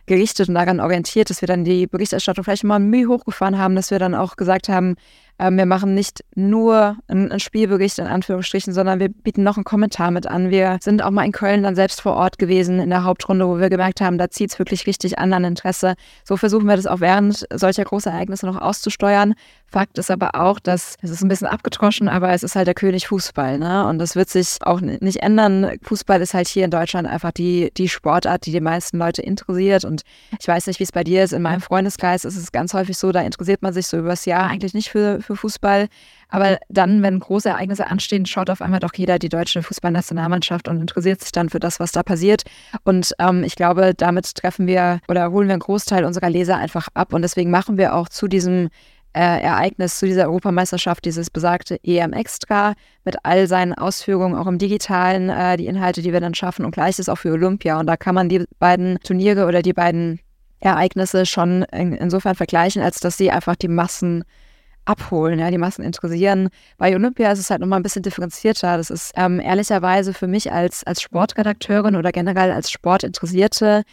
gerichtet 0.07 0.49
und 0.49 0.55
daran 0.55 0.79
orientiert, 0.79 1.29
dass 1.29 1.41
wir 1.41 1.47
dann 1.47 1.63
die 1.63 1.85
Berichterstattung 1.85 2.43
vielleicht 2.43 2.63
mal 2.63 2.79
Mühe 2.79 3.07
hochgefahren 3.07 3.57
haben, 3.57 3.75
dass 3.75 3.91
wir 3.91 3.99
dann 3.99 4.15
auch 4.15 4.35
gesagt 4.35 4.69
haben, 4.69 4.95
Ähm, 5.39 5.57
wir 5.57 5.65
machen 5.65 5.93
nicht 5.93 6.23
nur 6.35 6.97
einen 7.07 7.39
Spielbericht 7.39 7.99
in 7.99 8.07
Anführungsstrichen, 8.07 8.73
sondern 8.73 8.99
wir 8.99 9.09
bieten 9.09 9.43
noch 9.43 9.57
einen 9.57 9.63
Kommentar 9.63 10.11
mit 10.11 10.27
an. 10.27 10.49
Wir 10.49 10.77
sind 10.81 11.03
auch 11.03 11.11
mal 11.11 11.25
in 11.25 11.31
Köln 11.31 11.63
dann 11.63 11.75
selbst 11.75 12.01
vor 12.01 12.15
Ort 12.15 12.39
gewesen 12.39 12.79
in 12.79 12.89
der 12.89 13.03
Hauptrunde, 13.03 13.47
wo 13.47 13.59
wir 13.59 13.69
gemerkt 13.69 14.01
haben, 14.01 14.17
da 14.17 14.29
zieht 14.29 14.51
es 14.51 14.59
wirklich 14.59 14.87
richtig 14.87 15.19
an 15.19 15.33
an 15.33 15.43
Interesse. 15.43 15.95
So 16.23 16.37
versuchen 16.37 16.67
wir 16.67 16.75
das 16.75 16.87
auch 16.87 16.99
während 16.99 17.45
solcher 17.53 17.83
großer 17.83 18.11
Ereignisse 18.11 18.45
noch 18.45 18.59
auszusteuern. 18.59 19.35
Fakt 19.69 19.97
ist 19.97 20.09
aber 20.09 20.35
auch, 20.35 20.59
dass 20.59 20.95
es 21.01 21.11
ist 21.11 21.21
ein 21.23 21.27
bisschen 21.27 21.47
abgetroschen, 21.47 22.07
aber 22.07 22.31
es 22.31 22.41
ist 22.41 22.55
halt 22.55 22.67
der 22.67 22.73
König 22.73 23.07
Fußball, 23.07 23.59
ne? 23.59 23.85
Und 23.85 23.99
das 23.99 24.15
wird 24.15 24.29
sich 24.29 24.57
auch 24.61 24.79
nicht 24.79 25.17
ändern. 25.17 25.77
Fußball 25.83 26.21
ist 26.21 26.33
halt 26.33 26.47
hier 26.47 26.63
in 26.63 26.71
Deutschland 26.71 27.05
einfach 27.05 27.31
die, 27.31 27.71
die 27.75 27.89
Sportart, 27.89 28.45
die 28.45 28.53
die 28.53 28.61
meisten 28.61 28.97
Leute 28.97 29.21
interessiert. 29.21 29.83
Und 29.83 30.03
ich 30.39 30.47
weiß 30.47 30.67
nicht, 30.67 30.79
wie 30.79 30.85
es 30.85 30.93
bei 30.93 31.03
dir 31.03 31.23
ist. 31.23 31.33
In 31.33 31.41
meinem 31.41 31.59
Freundeskreis 31.59 32.23
ist 32.23 32.37
es 32.37 32.53
ganz 32.53 32.73
häufig 32.73 32.97
so, 32.97 33.11
da 33.11 33.19
interessiert 33.21 33.61
man 33.61 33.73
sich 33.73 33.87
so 33.87 33.97
übers 33.97 34.23
Jahr 34.23 34.49
eigentlich 34.49 34.73
nicht 34.73 34.89
für, 34.89 35.21
für 35.27 35.35
Fußball. 35.35 35.87
Aber 36.29 36.57
dann, 36.69 37.03
wenn 37.03 37.19
große 37.19 37.49
Ereignisse 37.49 37.87
anstehen, 37.87 38.25
schaut 38.25 38.49
auf 38.49 38.61
einmal 38.61 38.79
doch 38.79 38.93
jeder 38.95 39.19
die 39.19 39.29
deutsche 39.29 39.63
Fußballnationalmannschaft 39.63 40.67
und 40.67 40.81
interessiert 40.81 41.21
sich 41.21 41.31
dann 41.31 41.49
für 41.49 41.59
das, 41.59 41.79
was 41.79 41.91
da 41.91 42.03
passiert. 42.03 42.43
Und 42.83 43.13
ähm, 43.19 43.43
ich 43.43 43.55
glaube, 43.55 43.93
damit 43.95 44.35
treffen 44.35 44.67
wir 44.67 44.99
oder 45.07 45.31
holen 45.31 45.47
wir 45.47 45.53
einen 45.53 45.61
Großteil 45.61 46.03
unserer 46.03 46.29
Leser 46.29 46.57
einfach 46.57 46.87
ab. 46.93 47.13
Und 47.13 47.21
deswegen 47.21 47.51
machen 47.51 47.77
wir 47.77 47.93
auch 47.93 48.09
zu 48.09 48.27
diesem 48.27 48.69
äh, 49.13 49.41
Ereignis, 49.41 49.99
zu 49.99 50.05
dieser 50.05 50.25
Europameisterschaft, 50.25 51.05
dieses 51.05 51.29
besagte 51.29 51.79
EM 51.83 52.13
Extra 52.13 52.73
mit 53.03 53.15
all 53.23 53.47
seinen 53.47 53.73
Ausführungen, 53.73 54.35
auch 54.35 54.47
im 54.47 54.57
Digitalen, 54.57 55.29
äh, 55.29 55.57
die 55.57 55.67
Inhalte, 55.67 56.01
die 56.01 56.13
wir 56.13 56.19
dann 56.19 56.35
schaffen 56.35 56.65
und 56.65 56.71
gleiches 56.71 57.09
auch 57.09 57.17
für 57.17 57.31
Olympia. 57.31 57.79
Und 57.79 57.87
da 57.87 57.97
kann 57.97 58.15
man 58.15 58.29
die 58.29 58.45
beiden 58.59 58.99
Turniere 58.99 59.45
oder 59.45 59.61
die 59.61 59.73
beiden 59.73 60.19
Ereignisse 60.59 61.25
schon 61.25 61.63
in, 61.71 61.93
insofern 61.93 62.35
vergleichen, 62.35 62.81
als 62.81 62.99
dass 62.99 63.17
sie 63.17 63.31
einfach 63.31 63.55
die 63.55 63.67
Massen 63.67 64.23
abholen, 64.87 65.39
ja, 65.39 65.51
die 65.51 65.57
Massen 65.57 65.83
interessieren. 65.83 66.49
Bei 66.77 66.95
Olympia 66.95 67.31
ist 67.31 67.39
es 67.39 67.49
halt 67.49 67.61
nochmal 67.61 67.79
ein 67.79 67.83
bisschen 67.83 68.03
differenzierter. 68.03 68.77
Das 68.77 68.89
ist 68.89 69.11
ähm, 69.15 69.39
ehrlicherweise 69.39 70.13
für 70.13 70.27
mich 70.27 70.51
als, 70.51 70.83
als 70.85 71.01
Sportredakteurin 71.01 71.95
oder 71.95 72.11
generell 72.11 72.51
als 72.51 72.71
Sportinteressierte 72.71 73.83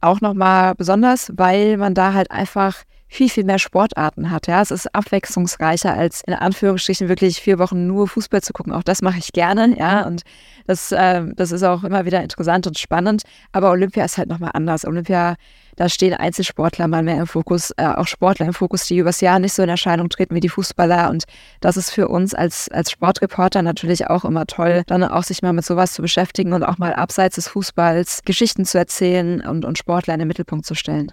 auch 0.00 0.20
nochmal 0.20 0.74
besonders, 0.74 1.32
weil 1.36 1.76
man 1.76 1.94
da 1.94 2.12
halt 2.12 2.30
einfach 2.30 2.82
viel, 3.12 3.28
viel 3.28 3.44
mehr 3.44 3.58
Sportarten 3.58 4.30
hat. 4.30 4.46
Ja, 4.46 4.62
es 4.62 4.70
ist 4.70 4.92
abwechslungsreicher 4.94 5.92
als 5.92 6.22
in 6.26 6.32
Anführungsstrichen 6.32 7.08
wirklich 7.08 7.40
vier 7.40 7.58
Wochen 7.58 7.86
nur 7.86 8.08
Fußball 8.08 8.40
zu 8.40 8.54
gucken. 8.54 8.72
Auch 8.72 8.82
das 8.82 9.02
mache 9.02 9.18
ich 9.18 9.32
gerne, 9.32 9.78
ja, 9.78 10.06
und 10.06 10.22
das, 10.66 10.92
äh, 10.92 11.22
das 11.36 11.52
ist 11.52 11.62
auch 11.62 11.84
immer 11.84 12.06
wieder 12.06 12.22
interessant 12.22 12.66
und 12.66 12.78
spannend. 12.78 13.24
Aber 13.52 13.70
Olympia 13.70 14.04
ist 14.04 14.16
halt 14.16 14.30
nochmal 14.30 14.52
anders. 14.54 14.86
Olympia, 14.86 15.36
da 15.76 15.90
stehen 15.90 16.14
Einzelsportler 16.14 16.88
mal 16.88 17.02
mehr 17.02 17.18
im 17.18 17.26
Fokus, 17.26 17.72
äh, 17.76 17.84
auch 17.86 18.06
Sportler 18.06 18.46
im 18.46 18.54
Fokus, 18.54 18.86
die 18.86 18.96
übers 18.96 19.20
Jahr 19.20 19.38
nicht 19.38 19.52
so 19.52 19.62
in 19.62 19.68
Erscheinung 19.68 20.08
treten 20.08 20.34
wie 20.34 20.40
die 20.40 20.48
Fußballer. 20.48 21.10
Und 21.10 21.24
das 21.60 21.76
ist 21.76 21.90
für 21.90 22.08
uns 22.08 22.34
als, 22.34 22.70
als 22.70 22.90
Sportreporter 22.90 23.60
natürlich 23.60 24.08
auch 24.08 24.24
immer 24.24 24.46
toll, 24.46 24.84
dann 24.86 25.04
auch 25.04 25.24
sich 25.24 25.42
mal 25.42 25.52
mit 25.52 25.66
sowas 25.66 25.92
zu 25.92 26.00
beschäftigen 26.00 26.54
und 26.54 26.62
auch 26.62 26.78
mal 26.78 26.94
abseits 26.94 27.34
des 27.34 27.48
Fußballs 27.48 28.22
Geschichten 28.24 28.64
zu 28.64 28.78
erzählen 28.78 29.42
und, 29.42 29.66
und 29.66 29.76
Sportler 29.76 30.14
in 30.14 30.20
den 30.20 30.28
Mittelpunkt 30.28 30.64
zu 30.64 30.74
stellen. 30.74 31.12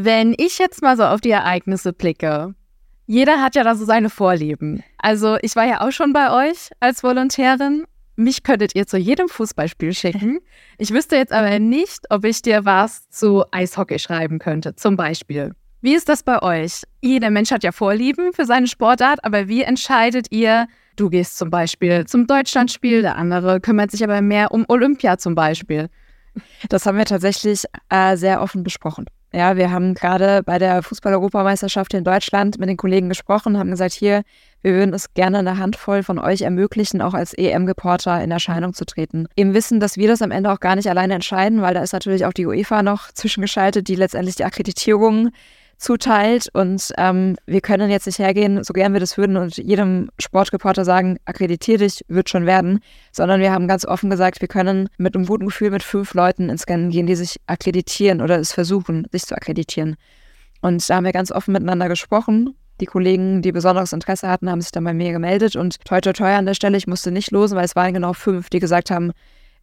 Wenn 0.00 0.32
ich 0.38 0.58
jetzt 0.58 0.80
mal 0.80 0.96
so 0.96 1.02
auf 1.02 1.20
die 1.20 1.32
Ereignisse 1.32 1.92
blicke, 1.92 2.54
jeder 3.06 3.42
hat 3.42 3.56
ja 3.56 3.64
da 3.64 3.74
so 3.74 3.84
seine 3.84 4.10
Vorlieben. 4.10 4.84
Also 4.96 5.38
ich 5.42 5.56
war 5.56 5.66
ja 5.66 5.80
auch 5.80 5.90
schon 5.90 6.12
bei 6.12 6.30
euch 6.30 6.70
als 6.78 7.02
Volontärin. 7.02 7.84
Mich 8.14 8.44
könntet 8.44 8.76
ihr 8.76 8.86
zu 8.86 8.96
jedem 8.96 9.28
Fußballspiel 9.28 9.92
schicken. 9.92 10.38
Ich 10.78 10.92
wüsste 10.92 11.16
jetzt 11.16 11.32
aber 11.32 11.58
nicht, 11.58 12.04
ob 12.10 12.24
ich 12.24 12.42
dir 12.42 12.64
was 12.64 13.10
zu 13.10 13.42
Eishockey 13.50 13.98
schreiben 13.98 14.38
könnte, 14.38 14.76
zum 14.76 14.94
Beispiel. 14.94 15.50
Wie 15.80 15.96
ist 15.96 16.08
das 16.08 16.22
bei 16.22 16.40
euch? 16.42 16.84
Jeder 17.02 17.30
Mensch 17.30 17.50
hat 17.50 17.64
ja 17.64 17.72
Vorlieben 17.72 18.32
für 18.32 18.44
seine 18.44 18.68
Sportart, 18.68 19.24
aber 19.24 19.48
wie 19.48 19.62
entscheidet 19.62 20.28
ihr, 20.30 20.68
du 20.94 21.10
gehst 21.10 21.38
zum 21.38 21.50
Beispiel 21.50 22.06
zum 22.06 22.28
Deutschlandspiel, 22.28 23.02
der 23.02 23.16
andere 23.16 23.60
kümmert 23.60 23.90
sich 23.90 24.04
aber 24.04 24.20
mehr 24.20 24.52
um 24.52 24.64
Olympia 24.68 25.18
zum 25.18 25.34
Beispiel? 25.34 25.88
Das 26.68 26.86
haben 26.86 26.98
wir 26.98 27.04
tatsächlich 27.04 27.64
äh, 27.88 28.16
sehr 28.16 28.40
offen 28.40 28.62
besprochen. 28.62 29.06
Ja, 29.30 29.58
wir 29.58 29.70
haben 29.70 29.92
gerade 29.92 30.42
bei 30.42 30.58
der 30.58 30.82
Fußball-Europameisterschaft 30.82 31.92
in 31.92 32.02
Deutschland 32.02 32.58
mit 32.58 32.68
den 32.70 32.78
Kollegen 32.78 33.10
gesprochen, 33.10 33.58
haben 33.58 33.70
gesagt, 33.70 33.92
hier, 33.92 34.22
wir 34.62 34.72
würden 34.72 34.94
es 34.94 35.12
gerne 35.12 35.38
eine 35.38 35.58
Handvoll 35.58 36.02
von 36.02 36.18
euch 36.18 36.40
ermöglichen, 36.40 37.02
auch 37.02 37.12
als 37.12 37.34
EM-Reporter 37.34 38.22
in 38.24 38.30
Erscheinung 38.30 38.72
zu 38.72 38.86
treten. 38.86 39.26
Im 39.34 39.52
Wissen, 39.52 39.80
dass 39.80 39.98
wir 39.98 40.08
das 40.08 40.22
am 40.22 40.30
Ende 40.30 40.50
auch 40.50 40.60
gar 40.60 40.76
nicht 40.76 40.88
alleine 40.88 41.14
entscheiden, 41.14 41.60
weil 41.60 41.74
da 41.74 41.82
ist 41.82 41.92
natürlich 41.92 42.24
auch 42.24 42.32
die 42.32 42.46
UEFA 42.46 42.82
noch 42.82 43.12
zwischengeschaltet, 43.12 43.86
die 43.86 43.96
letztendlich 43.96 44.36
die 44.36 44.44
Akkreditierung 44.44 45.30
zuteilt. 45.78 46.48
Und 46.52 46.92
ähm, 46.98 47.36
wir 47.46 47.60
können 47.60 47.90
jetzt 47.90 48.06
nicht 48.06 48.18
hergehen, 48.18 48.62
so 48.64 48.72
gern 48.72 48.92
wir 48.92 49.00
das 49.00 49.16
würden, 49.16 49.36
und 49.36 49.56
jedem 49.56 50.10
Sportreporter 50.18 50.84
sagen, 50.84 51.18
akkreditier 51.24 51.78
dich, 51.78 52.04
wird 52.08 52.28
schon 52.28 52.46
werden, 52.46 52.80
sondern 53.12 53.40
wir 53.40 53.52
haben 53.52 53.68
ganz 53.68 53.86
offen 53.86 54.10
gesagt, 54.10 54.40
wir 54.40 54.48
können 54.48 54.88
mit 54.98 55.14
einem 55.14 55.26
guten 55.26 55.46
Gefühl 55.46 55.70
mit 55.70 55.82
fünf 55.82 56.14
Leuten 56.14 56.50
ins 56.50 56.62
Scannen 56.62 56.90
gehen, 56.90 57.06
die 57.06 57.14
sich 57.14 57.40
akkreditieren 57.46 58.20
oder 58.20 58.38
es 58.38 58.52
versuchen, 58.52 59.06
sich 59.12 59.22
zu 59.22 59.34
akkreditieren. 59.34 59.96
Und 60.60 60.88
da 60.90 60.96
haben 60.96 61.04
wir 61.04 61.12
ganz 61.12 61.30
offen 61.30 61.52
miteinander 61.52 61.88
gesprochen. 61.88 62.54
Die 62.80 62.86
Kollegen, 62.86 63.42
die 63.42 63.52
besonderes 63.52 63.92
Interesse 63.92 64.28
hatten, 64.28 64.50
haben 64.50 64.60
sich 64.60 64.72
dann 64.72 64.84
bei 64.84 64.92
mir 64.92 65.12
gemeldet 65.12 65.56
und 65.56 65.84
toi 65.84 66.00
toi 66.00 66.12
toi 66.12 66.34
an 66.34 66.46
der 66.46 66.54
Stelle, 66.54 66.76
ich 66.76 66.86
musste 66.86 67.10
nicht 67.10 67.30
losen, 67.30 67.56
weil 67.56 67.64
es 67.64 67.76
waren 67.76 67.94
genau 67.94 68.12
fünf, 68.12 68.50
die 68.50 68.60
gesagt 68.60 68.90
haben, 68.90 69.12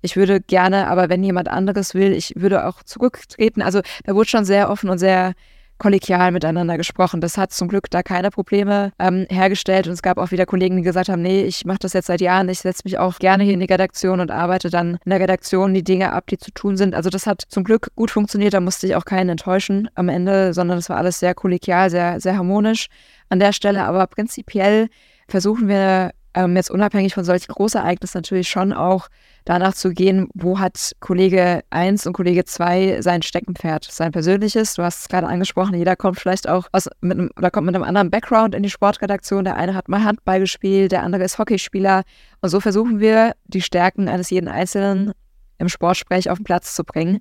ich 0.01 0.15
würde 0.15 0.41
gerne, 0.41 0.87
aber 0.87 1.09
wenn 1.09 1.23
jemand 1.23 1.47
anderes 1.47 1.93
will, 1.93 2.13
ich 2.13 2.33
würde 2.35 2.65
auch 2.67 2.83
zurücktreten. 2.83 3.61
Also 3.61 3.81
da 4.03 4.15
wurde 4.15 4.29
schon 4.29 4.45
sehr 4.45 4.69
offen 4.69 4.89
und 4.89 4.97
sehr 4.97 5.33
kollegial 5.77 6.31
miteinander 6.31 6.77
gesprochen. 6.77 7.21
Das 7.21 7.37
hat 7.37 7.51
zum 7.51 7.67
Glück 7.67 7.89
da 7.89 8.03
keine 8.03 8.31
Probleme 8.31 8.91
ähm, 8.99 9.25
hergestellt. 9.29 9.87
Und 9.87 9.93
es 9.93 10.01
gab 10.01 10.17
auch 10.17 10.31
wieder 10.31 10.45
Kollegen, 10.45 10.77
die 10.77 10.83
gesagt 10.83 11.09
haben, 11.09 11.21
nee, 11.21 11.43
ich 11.43 11.65
mache 11.65 11.79
das 11.79 11.93
jetzt 11.93 12.07
seit 12.07 12.21
Jahren, 12.21 12.49
ich 12.49 12.59
setze 12.59 12.81
mich 12.85 12.97
auch 12.97 13.19
gerne 13.19 13.43
hier 13.43 13.53
in 13.53 13.59
die 13.59 13.65
Redaktion 13.65 14.19
und 14.19 14.31
arbeite 14.31 14.69
dann 14.69 14.97
in 15.03 15.09
der 15.09 15.19
Redaktion 15.19 15.73
die 15.73 15.83
Dinge 15.83 16.13
ab, 16.13 16.27
die 16.27 16.37
zu 16.37 16.51
tun 16.51 16.77
sind. 16.77 16.95
Also 16.95 17.09
das 17.09 17.27
hat 17.27 17.43
zum 17.47 17.63
Glück 17.63 17.89
gut 17.95 18.11
funktioniert, 18.11 18.53
da 18.53 18.61
musste 18.61 18.87
ich 18.87 18.95
auch 18.95 19.05
keinen 19.05 19.29
enttäuschen 19.29 19.89
am 19.95 20.09
Ende, 20.09 20.53
sondern 20.53 20.77
es 20.77 20.89
war 20.89 20.97
alles 20.97 21.19
sehr 21.19 21.33
kollegial, 21.33 21.89
sehr, 21.89 22.19
sehr 22.19 22.37
harmonisch 22.37 22.87
an 23.29 23.39
der 23.39 23.51
Stelle. 23.51 23.83
Aber 23.83 24.07
prinzipiell 24.07 24.87
versuchen 25.27 25.67
wir 25.67 26.11
ähm, 26.35 26.55
jetzt 26.55 26.69
unabhängig 26.69 27.13
von 27.13 27.23
solchen 27.23 27.51
Großereignissen 27.51 28.19
natürlich 28.19 28.49
schon 28.49 28.73
auch 28.73 29.07
danach 29.45 29.73
zu 29.73 29.91
gehen, 29.91 30.27
wo 30.33 30.59
hat 30.59 30.91
Kollege 30.99 31.61
1 31.69 32.05
und 32.05 32.13
Kollege 32.13 32.43
2 32.43 33.01
sein 33.01 33.21
Steckenpferd, 33.21 33.85
sein 33.85 34.11
persönliches. 34.11 34.73
Du 34.73 34.83
hast 34.83 35.01
es 35.01 35.07
gerade 35.07 35.27
angesprochen, 35.27 35.75
jeder 35.75 35.95
kommt 35.95 36.19
vielleicht 36.19 36.49
auch 36.49 36.67
aus, 36.73 36.89
mit 36.99 37.17
einem, 37.17 37.31
oder 37.37 37.51
kommt 37.51 37.67
mit 37.67 37.75
einem 37.75 37.85
anderen 37.85 38.11
Background 38.11 38.53
in 38.53 38.63
die 38.63 38.69
Sportredaktion. 38.69 39.45
Der 39.45 39.55
eine 39.55 39.73
hat 39.73 39.87
mal 39.87 40.03
Handball 40.03 40.41
gespielt, 40.41 40.91
der 40.91 41.03
andere 41.03 41.23
ist 41.23 41.39
Hockeyspieler. 41.39 42.03
Und 42.41 42.49
so 42.49 42.59
versuchen 42.59 42.99
wir, 42.99 43.33
die 43.45 43.61
Stärken 43.61 44.09
eines 44.09 44.29
jeden 44.29 44.49
Einzelnen 44.49 45.13
im 45.57 45.69
Sportsprech 45.69 46.29
auf 46.29 46.37
den 46.37 46.43
Platz 46.43 46.75
zu 46.75 46.83
bringen. 46.83 47.19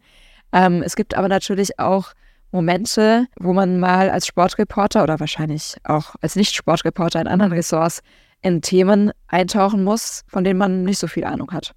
Ähm, 0.53 0.83
es 0.83 0.97
gibt 0.97 1.15
aber 1.15 1.29
natürlich 1.29 1.79
auch 1.79 2.15
Momente, 2.51 3.27
wo 3.39 3.53
man 3.53 3.79
mal 3.79 4.11
als 4.11 4.27
Sportreporter 4.27 5.03
oder 5.03 5.21
wahrscheinlich 5.21 5.77
auch 5.85 6.15
als 6.21 6.37
Nicht-Sportreporter 6.37 7.21
in 7.21 7.27
anderen 7.29 7.53
Ressorts 7.53 8.01
in 8.45 8.61
Themen 8.61 9.11
eintauchen 9.27 9.83
muss, 9.83 10.23
von 10.29 10.45
denen 10.45 10.59
man 10.59 10.85
nicht 10.85 10.99
so 10.99 11.07
viel 11.07 11.25
Ahnung 11.25 11.51
hat. 11.51 11.73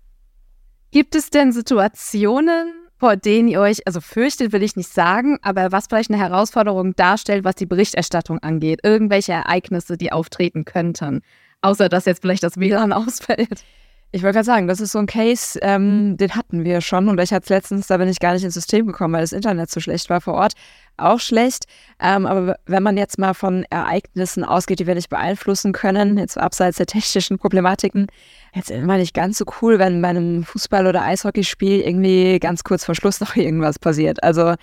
Gibt 0.92 1.16
es 1.16 1.30
denn 1.30 1.52
Situationen, 1.52 2.74
vor 2.98 3.16
denen 3.16 3.48
ihr 3.48 3.62
euch, 3.62 3.88
also 3.88 4.02
fürchtet 4.02 4.52
will 4.52 4.64
ich 4.64 4.76
nicht 4.76 4.92
sagen, 4.92 5.38
aber 5.42 5.72
was 5.72 5.88
vielleicht 5.88 6.12
eine 6.12 6.22
Herausforderung 6.22 6.96
darstellt, 6.96 7.46
was 7.46 7.56
die 7.56 7.66
Berichterstattung 7.66 8.40
angeht? 8.40 8.82
Irgendwelche 8.84 9.32
Ereignisse, 9.32 9.98
die 9.98 10.12
auftreten 10.12 10.66
könnten? 10.66 11.22
Außer 11.62 11.90
dass 11.90 12.06
jetzt 12.06 12.22
vielleicht 12.22 12.44
das 12.44 12.58
WLAN 12.58 12.92
ausfällt. 12.94 13.64
Ich 14.12 14.24
wollte 14.24 14.36
gerade 14.36 14.46
sagen, 14.46 14.68
das 14.68 14.80
ist 14.80 14.94
so 14.94 15.00
ein 15.00 15.06
Case, 15.06 15.60
ähm, 15.62 16.16
den 16.18 16.36
hatten 16.36 16.64
wir 16.64 16.82
schon 16.82 17.10
und 17.10 17.20
ich 17.20 17.32
hatte 17.32 17.44
es 17.44 17.50
letztens, 17.50 17.88
da 17.88 17.98
bin 17.98 18.08
ich 18.08 18.20
gar 18.20 18.34
nicht 18.34 18.44
ins 18.44 18.54
System 18.54 18.88
gekommen, 18.88 19.14
weil 19.14 19.22
das 19.22 19.34
Internet 19.34 19.70
so 19.70 19.80
schlecht 19.80 20.10
war 20.10 20.22
vor 20.22 20.34
Ort. 20.34 20.54
Auch 20.98 21.20
schlecht. 21.20 21.66
Ähm, 22.00 22.26
aber 22.26 22.58
wenn 22.66 22.82
man 22.82 22.98
jetzt 22.98 23.20
mal 23.20 23.34
von 23.34 23.66
Ereignissen 23.70 24.44
ausgeht, 24.44 24.80
die 24.80 24.88
wir 24.88 24.96
nicht 24.96 25.10
beeinflussen 25.10 25.72
können, 25.72 26.18
jetzt 26.18 26.38
abseits 26.38 26.78
der 26.78 26.88
technischen 26.88 27.38
Problematiken, 27.38 28.08
jetzt 28.54 28.72
immer 28.72 28.98
nicht 28.98 29.14
ganz 29.14 29.38
so 29.38 29.46
cool, 29.62 29.78
wenn 29.78 30.02
bei 30.02 30.10
einem 30.10 30.44
Fußball- 30.44 30.90
oder 30.90 31.04
Eishockeyspiel 31.04 31.82
irgendwie 31.82 32.40
ganz 32.40 32.64
kurz 32.64 32.84
vor 32.84 32.96
Schluss 32.96 33.20
noch 33.22 33.36
irgendwas 33.36 33.78
passiert. 33.78 34.24
Also 34.24 34.56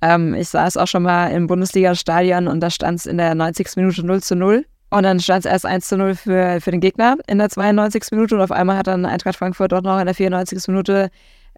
ähm, 0.00 0.34
ich 0.34 0.48
saß 0.48 0.78
auch 0.78 0.88
schon 0.88 1.02
mal 1.02 1.28
im 1.28 1.46
Bundesliga-Stadion 1.46 2.48
und 2.48 2.60
da 2.60 2.70
stand 2.70 3.00
es 3.00 3.06
in 3.06 3.18
der 3.18 3.34
90. 3.34 3.76
Minute 3.76 4.04
0 4.04 4.22
zu 4.22 4.34
0. 4.34 4.64
Und 4.88 5.04
dann 5.04 5.20
stand 5.20 5.46
es 5.46 5.50
erst 5.50 5.64
1 5.64 5.88
zu 5.88 5.96
0 5.96 6.14
für, 6.14 6.60
für 6.60 6.70
den 6.70 6.80
Gegner 6.80 7.16
in 7.26 7.38
der 7.38 7.48
92. 7.48 8.04
Minute 8.12 8.34
und 8.34 8.42
auf 8.42 8.52
einmal 8.52 8.76
hat 8.76 8.86
dann 8.86 9.06
Eintracht 9.06 9.36
Frankfurt 9.36 9.72
dort 9.72 9.84
noch 9.84 9.98
in 9.98 10.04
der 10.04 10.14
94. 10.14 10.68
Minute 10.68 11.10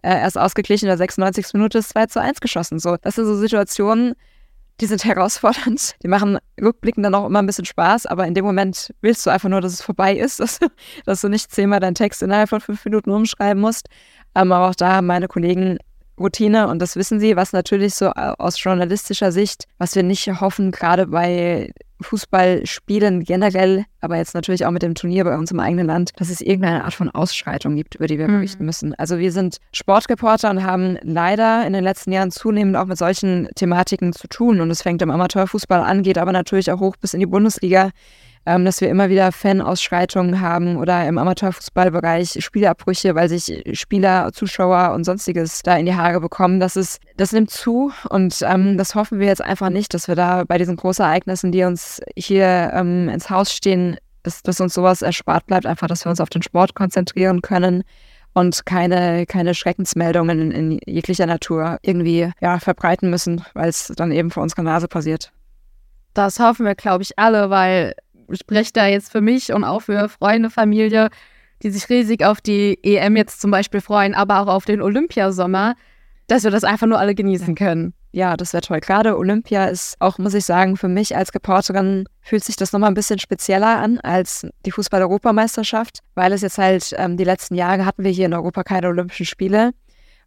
äh, 0.05 0.19
erst 0.19 0.37
ausgeglichen, 0.37 0.85
in 0.85 0.89
der 0.89 0.97
96. 0.97 1.53
Minute 1.53 1.79
ist 1.79 1.89
2 1.89 2.05
zu 2.05 2.21
1 2.21 2.39
geschossen. 2.39 2.79
So, 2.79 2.95
das 3.01 3.15
sind 3.15 3.25
so 3.25 3.35
Situationen, 3.35 4.13
die 4.79 4.85
sind 4.85 5.03
herausfordernd. 5.05 5.95
Die 6.03 6.07
machen 6.07 6.37
rückblickend 6.61 7.05
dann 7.05 7.15
auch 7.15 7.25
immer 7.25 7.39
ein 7.39 7.47
bisschen 7.47 7.65
Spaß, 7.65 8.05
aber 8.05 8.27
in 8.27 8.35
dem 8.35 8.45
Moment 8.45 8.93
willst 9.01 9.25
du 9.25 9.31
einfach 9.31 9.49
nur, 9.49 9.61
dass 9.61 9.73
es 9.73 9.81
vorbei 9.81 10.15
ist, 10.15 10.39
dass, 10.41 10.59
dass 11.05 11.21
du 11.21 11.29
nicht 11.29 11.51
zehnmal 11.51 11.79
deinen 11.79 11.95
Text 11.95 12.21
innerhalb 12.21 12.49
von 12.49 12.61
fünf 12.61 12.85
Minuten 12.85 13.09
umschreiben 13.09 13.59
musst. 13.59 13.87
Ähm, 14.35 14.51
aber 14.51 14.69
auch 14.69 14.75
da 14.75 14.93
haben 14.93 15.07
meine 15.07 15.27
Kollegen 15.27 15.79
Routine 16.17 16.69
und 16.69 16.79
das 16.79 16.95
wissen 16.95 17.19
sie, 17.19 17.35
was 17.35 17.51
natürlich 17.51 17.95
so 17.95 18.09
aus 18.11 18.63
journalistischer 18.63 19.33
Sicht, 19.33 19.65
was 19.79 19.95
wir 19.95 20.03
nicht 20.03 20.27
hoffen, 20.39 20.71
gerade 20.71 21.07
bei 21.07 21.73
Fußballspielen 22.01 23.23
generell, 23.23 23.85
aber 24.01 24.17
jetzt 24.17 24.33
natürlich 24.33 24.65
auch 24.65 24.71
mit 24.71 24.81
dem 24.81 24.95
Turnier 24.95 25.23
bei 25.23 25.37
uns 25.37 25.51
im 25.51 25.59
eigenen 25.59 25.87
Land, 25.87 26.11
dass 26.17 26.29
es 26.29 26.41
irgendeine 26.41 26.83
Art 26.83 26.93
von 26.93 27.09
Ausschreitung 27.09 27.75
gibt, 27.75 27.95
über 27.95 28.07
die 28.07 28.17
wir 28.17 28.27
mhm. 28.27 28.37
berichten 28.37 28.65
müssen. 28.65 28.93
Also 28.95 29.17
wir 29.17 29.31
sind 29.31 29.57
Sportreporter 29.71 30.49
und 30.49 30.63
haben 30.63 30.97
leider 31.01 31.65
in 31.65 31.73
den 31.73 31.83
letzten 31.83 32.11
Jahren 32.11 32.31
zunehmend 32.31 32.75
auch 32.75 32.85
mit 32.85 32.97
solchen 32.97 33.47
Thematiken 33.55 34.13
zu 34.13 34.27
tun. 34.27 34.61
Und 34.61 34.69
es 34.71 34.81
fängt 34.81 35.01
im 35.01 35.11
Amateurfußball 35.11 35.81
an, 35.81 36.03
geht 36.03 36.17
aber 36.17 36.31
natürlich 36.31 36.71
auch 36.71 36.79
hoch 36.79 36.95
bis 36.97 37.13
in 37.13 37.19
die 37.19 37.25
Bundesliga 37.25 37.91
ähm, 38.45 38.65
dass 38.65 38.81
wir 38.81 38.89
immer 38.89 39.09
wieder 39.09 39.31
Fanausschreitungen 39.31 40.41
haben 40.41 40.77
oder 40.77 41.07
im 41.07 41.17
Amateurfußballbereich 41.17 42.37
Spielabbrüche, 42.43 43.15
weil 43.15 43.29
sich 43.29 43.63
Spieler, 43.73 44.31
Zuschauer 44.33 44.93
und 44.93 45.03
sonstiges 45.03 45.61
da 45.63 45.75
in 45.75 45.85
die 45.85 45.95
Haare 45.95 46.19
bekommen. 46.19 46.59
Das 46.59 46.75
ist, 46.75 46.99
das 47.17 47.31
nimmt 47.31 47.49
zu 47.49 47.91
und 48.09 48.39
ähm, 48.41 48.77
das 48.77 48.95
hoffen 48.95 49.19
wir 49.19 49.27
jetzt 49.27 49.43
einfach 49.43 49.69
nicht, 49.69 49.93
dass 49.93 50.07
wir 50.07 50.15
da 50.15 50.43
bei 50.43 50.57
diesen 50.57 50.75
Großereignissen, 50.75 51.51
die 51.51 51.63
uns 51.63 52.01
hier 52.15 52.71
ähm, 52.73 53.09
ins 53.09 53.29
Haus 53.29 53.51
stehen, 53.51 53.97
dass, 54.23 54.41
dass 54.43 54.59
uns 54.59 54.73
sowas 54.73 55.01
erspart 55.01 55.45
bleibt, 55.47 55.65
einfach, 55.65 55.87
dass 55.87 56.05
wir 56.05 56.09
uns 56.09 56.19
auf 56.19 56.29
den 56.29 56.41
Sport 56.41 56.75
konzentrieren 56.75 57.41
können 57.41 57.83
und 58.33 58.65
keine, 58.65 59.25
keine 59.25 59.55
Schreckensmeldungen 59.55 60.51
in, 60.51 60.79
jeglicher 60.85 61.25
Natur 61.25 61.77
irgendwie 61.81 62.31
ja, 62.41 62.59
verbreiten 62.59 63.09
müssen, 63.09 63.43
weil 63.53 63.69
es 63.69 63.91
dann 63.95 64.11
eben 64.11 64.29
vor 64.29 64.43
unserer 64.43 64.63
Nase 64.63 64.87
passiert. 64.87 65.31
Das 66.13 66.39
hoffen 66.39 66.65
wir, 66.65 66.75
glaube 66.75 67.03
ich, 67.03 67.17
alle, 67.17 67.49
weil 67.49 67.93
spreche 68.31 68.71
da 68.73 68.87
jetzt 68.87 69.11
für 69.11 69.21
mich 69.21 69.53
und 69.53 69.63
auch 69.63 69.81
für 69.81 70.09
Freunde, 70.09 70.49
Familie, 70.49 71.09
die 71.63 71.69
sich 71.69 71.89
riesig 71.89 72.23
auf 72.23 72.41
die 72.41 72.79
EM 72.83 73.15
jetzt 73.15 73.41
zum 73.41 73.51
Beispiel 73.51 73.81
freuen, 73.81 74.13
aber 74.13 74.41
auch 74.41 74.47
auf 74.47 74.65
den 74.65 74.81
Olympiasommer, 74.81 75.75
dass 76.27 76.43
wir 76.43 76.51
das 76.51 76.63
einfach 76.63 76.87
nur 76.87 76.99
alle 76.99 77.15
genießen 77.15 77.55
können. 77.55 77.93
Ja, 78.11 78.37
das 78.37 78.53
wäre 78.53 78.61
toll. 78.61 78.79
Gerade 78.79 79.17
Olympia 79.17 79.65
ist 79.65 79.97
auch, 79.99 80.17
muss 80.19 80.33
ich 80.33 80.45
sagen, 80.45 80.77
für 80.77 80.87
mich 80.87 81.17
als 81.17 81.35
Reporterin 81.35 82.05
fühlt 82.21 82.45
sich 82.45 82.55
das 82.55 82.71
nochmal 82.71 82.89
ein 82.89 82.93
bisschen 82.93 83.19
spezieller 83.19 83.77
an 83.77 83.99
als 83.99 84.47
die 84.65 84.71
Fußball-Europameisterschaft, 84.71 85.99
weil 86.15 86.31
es 86.31 86.41
jetzt 86.41 86.57
halt 86.57 86.95
ähm, 86.97 87.17
die 87.17 87.25
letzten 87.25 87.55
Jahre 87.55 87.85
hatten 87.85 88.05
wir 88.05 88.11
hier 88.11 88.27
in 88.27 88.33
Europa 88.33 88.63
keine 88.63 88.87
Olympischen 88.87 89.25
Spiele. 89.25 89.71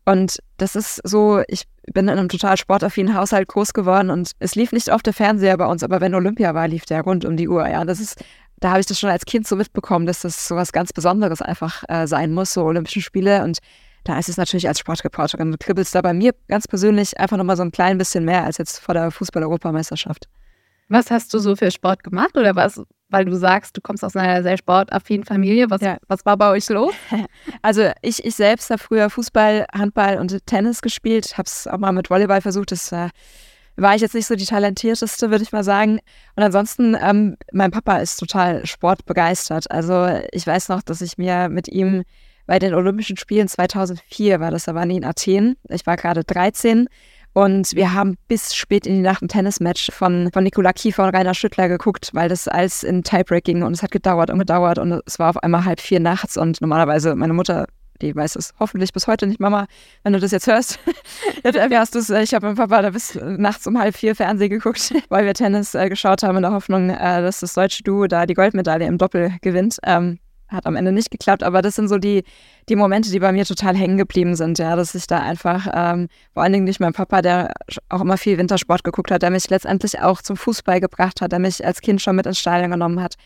Und 0.09 0.39
das 0.57 0.75
ist 0.75 1.03
so, 1.05 1.43
ich 1.49 1.65
bin 1.93 2.09
in 2.09 2.19
einem 2.19 2.31
total 2.31 2.57
sportaffinen 2.57 3.15
Haushalt 3.15 3.47
groß 3.47 3.75
geworden 3.75 4.09
und 4.09 4.31
es 4.39 4.55
lief 4.55 4.73
nicht 4.73 4.91
oft 4.91 5.05
der 5.05 5.13
Fernseher 5.13 5.59
bei 5.59 5.67
uns, 5.67 5.83
aber 5.83 6.01
wenn 6.01 6.15
Olympia 6.15 6.55
war, 6.55 6.67
lief 6.67 6.87
der 6.87 7.03
rund 7.03 7.27
um 7.27 7.37
die 7.37 7.47
Uhr. 7.47 7.69
Ja, 7.69 7.85
das 7.85 8.01
ist, 8.01 8.25
da 8.59 8.71
habe 8.71 8.81
ich 8.81 8.87
das 8.87 8.99
schon 8.99 9.11
als 9.11 9.27
Kind 9.27 9.47
so 9.47 9.55
mitbekommen, 9.55 10.07
dass 10.07 10.21
das 10.21 10.49
so 10.49 10.57
was 10.57 10.73
ganz 10.73 10.95
Besonderes 10.95 11.43
einfach 11.43 11.85
äh, 11.89 12.07
sein 12.07 12.33
muss, 12.33 12.55
so 12.55 12.65
Olympische 12.65 13.03
Spiele. 13.03 13.45
Und 13.45 13.59
da 14.05 14.19
ist 14.19 14.31
es 14.31 14.39
natürlich 14.39 14.67
als 14.67 14.79
Sportreporterin, 14.79 15.59
kribbelst 15.59 15.95
da 15.95 16.01
bei 16.01 16.15
mir 16.15 16.35
ganz 16.49 16.67
persönlich 16.67 17.21
einfach 17.21 17.37
nochmal 17.37 17.59
so 17.59 17.63
ein 17.63 17.71
klein 17.71 17.99
bisschen 17.99 18.25
mehr 18.25 18.45
als 18.45 18.57
jetzt 18.57 18.79
vor 18.79 18.95
der 18.95 19.11
Fußball-Europameisterschaft. 19.11 20.27
Was 20.89 21.11
hast 21.11 21.35
du 21.35 21.39
so 21.39 21.55
für 21.55 21.71
Sport 21.71 22.03
gemacht 22.03 22.37
oder 22.37 22.57
was, 22.57 22.81
weil 23.11 23.25
du 23.25 23.37
sagst, 23.37 23.77
du 23.77 23.81
kommst 23.81 24.05
aus 24.05 24.17
einer 24.17 24.43
sehr 24.43 24.57
sportaffinen 24.57 25.25
Familie. 25.25 25.71
Was, 25.71 25.81
ja. 25.81 25.99
was 26.09 26.25
war 26.25 26.37
bei 26.37 26.51
euch 26.51 26.69
los? 26.69 26.95
Also 27.63 27.91
ich, 28.03 28.25
ich 28.25 28.35
selbst 28.35 28.71
habe 28.71 28.83
früher 28.83 29.11
Fußball, 29.11 29.67
Handball 29.73 30.19
und 30.19 30.47
Tennis 30.47 30.83
gespielt, 30.83 31.37
habe 31.37 31.47
es 31.47 31.67
auch 31.67 31.79
mal 31.79 31.93
mit 31.93 32.11
Volleyball 32.11 32.41
versucht. 32.41 32.73
Das 32.73 32.93
äh, 32.93 33.09
war 33.77 33.95
ich 33.95 34.03
jetzt 34.03 34.15
nicht 34.15 34.27
so 34.27 34.35
die 34.35 34.45
talentierteste, 34.45 35.31
würde 35.31 35.45
ich 35.45 35.53
mal 35.53 35.65
sagen. 35.65 36.01
Und 36.37 36.43
ansonsten, 36.43 36.97
ähm, 37.01 37.37
mein 37.53 37.71
Papa 37.71 37.99
ist 37.99 38.17
total 38.17 38.67
sportbegeistert. 38.67 39.71
Also 39.71 40.09
ich 40.33 40.47
weiß 40.47 40.69
noch, 40.69 40.83
dass 40.83 41.01
ich 41.01 41.19
mir 41.19 41.49
mit 41.49 41.69
ihm 41.69 42.05
bei 42.47 42.59
den 42.59 42.75
Olympischen 42.75 43.19
Spielen 43.19 43.47
2004 43.47 44.41
war 44.41 44.51
das, 44.51 44.65
da 44.65 44.75
waren 44.75 44.89
die 44.89 44.97
in 44.97 45.05
Athen. 45.05 45.57
Ich 45.69 45.87
war 45.87 45.97
gerade 45.97 46.25
13 46.25 46.89
und 47.39 47.77
wir 47.77 47.95
haben 47.95 48.17
bis 48.27 48.57
spät 48.57 48.85
in 48.85 48.97
die 48.97 49.01
Nacht 49.01 49.23
ein 49.23 49.29
Tennismatch 49.29 49.93
von, 49.93 50.29
von 50.33 50.43
Nikola 50.43 50.73
Kiefer 50.73 51.05
und 51.05 51.15
Rainer 51.15 51.35
Schüttler 51.35 51.69
geguckt, 51.69 52.11
weil 52.13 52.29
das 52.29 52.49
alles 52.49 52.83
in 52.83 53.05
Tiebreak 53.05 53.45
ging 53.45 53.63
und 53.63 53.73
es 53.75 53.83
hat 53.85 53.93
gedauert 53.93 54.31
und 54.31 54.41
gedauert 54.41 54.79
und 54.79 55.01
es 55.07 55.21
war 55.21 55.31
auf 55.31 55.37
einmal 55.45 55.65
halb 55.65 55.81
vier 55.81 56.01
nachts 56.01 56.37
und 56.37 56.61
normalerweise 56.61 57.15
meine 57.15 57.35
Mutter 57.35 57.67
die 58.03 58.15
weiß 58.15 58.37
es 58.37 58.55
hoffentlich 58.59 58.93
bis 58.93 59.07
heute 59.07 59.27
nicht, 59.27 59.41
Mama, 59.41 59.67
wenn 60.03 60.13
du 60.13 60.21
das 60.21 60.31
jetzt 60.31 60.47
hörst. 60.47 60.79
hast 61.45 61.95
du 61.95 61.99
es? 61.99 62.11
Ich 62.11 62.35
habe 62.35 62.49
mit 62.49 62.57
Papa 62.57 62.83
da 62.83 62.91
bis 62.91 63.17
nachts 63.17 63.67
um 63.67 63.79
halb 63.79 63.97
vier 63.97 64.17
Fernsehen 64.17 64.51
geguckt, 64.51 64.93
weil 65.09 65.25
wir 65.25 65.35
Tennis 65.35 65.75
äh, 65.75 65.89
geschaut 65.89 66.23
haben 66.25 66.37
in 66.37 66.43
der 66.43 66.53
Hoffnung, 66.53 66.91
äh, 66.91 67.23
dass 67.23 67.41
das 67.41 67.55
deutsche 67.55 67.83
Duo 67.85 68.07
da 68.07 68.27
die 68.27 68.35
Goldmedaille 68.35 68.87
im 68.87 68.99
Doppel 68.99 69.33
gewinnt. 69.43 69.79
Ähm, 69.85 70.19
hat 70.49 70.67
am 70.67 70.77
Ende 70.77 70.93
nicht 70.93 71.11
geklappt, 71.11 71.43
aber 71.43 71.63
das 71.63 71.75
sind 71.77 71.89
so 71.89 71.99
die, 71.99 72.25
die 72.69 72.77
Momente, 72.77 73.11
die 73.11 73.21
bei 73.21 73.33
mir 73.33 73.45
total 73.45 73.77
hängen 73.77 73.99
geblieben 73.99 74.35
sind, 74.35 74.59
ja, 74.59 74.77
dass 74.77 74.95
ich 74.95 75.07
da 75.07 75.19
einfach, 75.19 75.67
ähm, 75.73 76.09
vor 76.33 76.43
allen 76.43 76.53
Dingen 76.53 76.65
nicht 76.65 76.81
mein 76.81 76.93
Papa, 76.93 77.23
der 77.23 77.53
auch 77.89 78.01
immer 78.01 78.17
viel 78.17 78.39
Wintersport 78.39 78.85
geguckt 78.85 79.11
hat, 79.11 79.23
der 79.23 79.31
mich 79.31 79.49
letztendlich 79.51 80.01
auch 80.01 80.23
zum 80.23 80.37
Fußball 80.37 80.81
gebracht 80.81 81.21
hat, 81.21 81.33
der 81.33 81.39
mich 81.39 81.65
als 81.65 81.81
Kind 81.81 82.01
schon 82.01 82.17
mit 82.17 82.27
ins 82.27 82.39
Stadion 82.39 82.71
genommen 82.71 83.03
hat. 83.03 83.17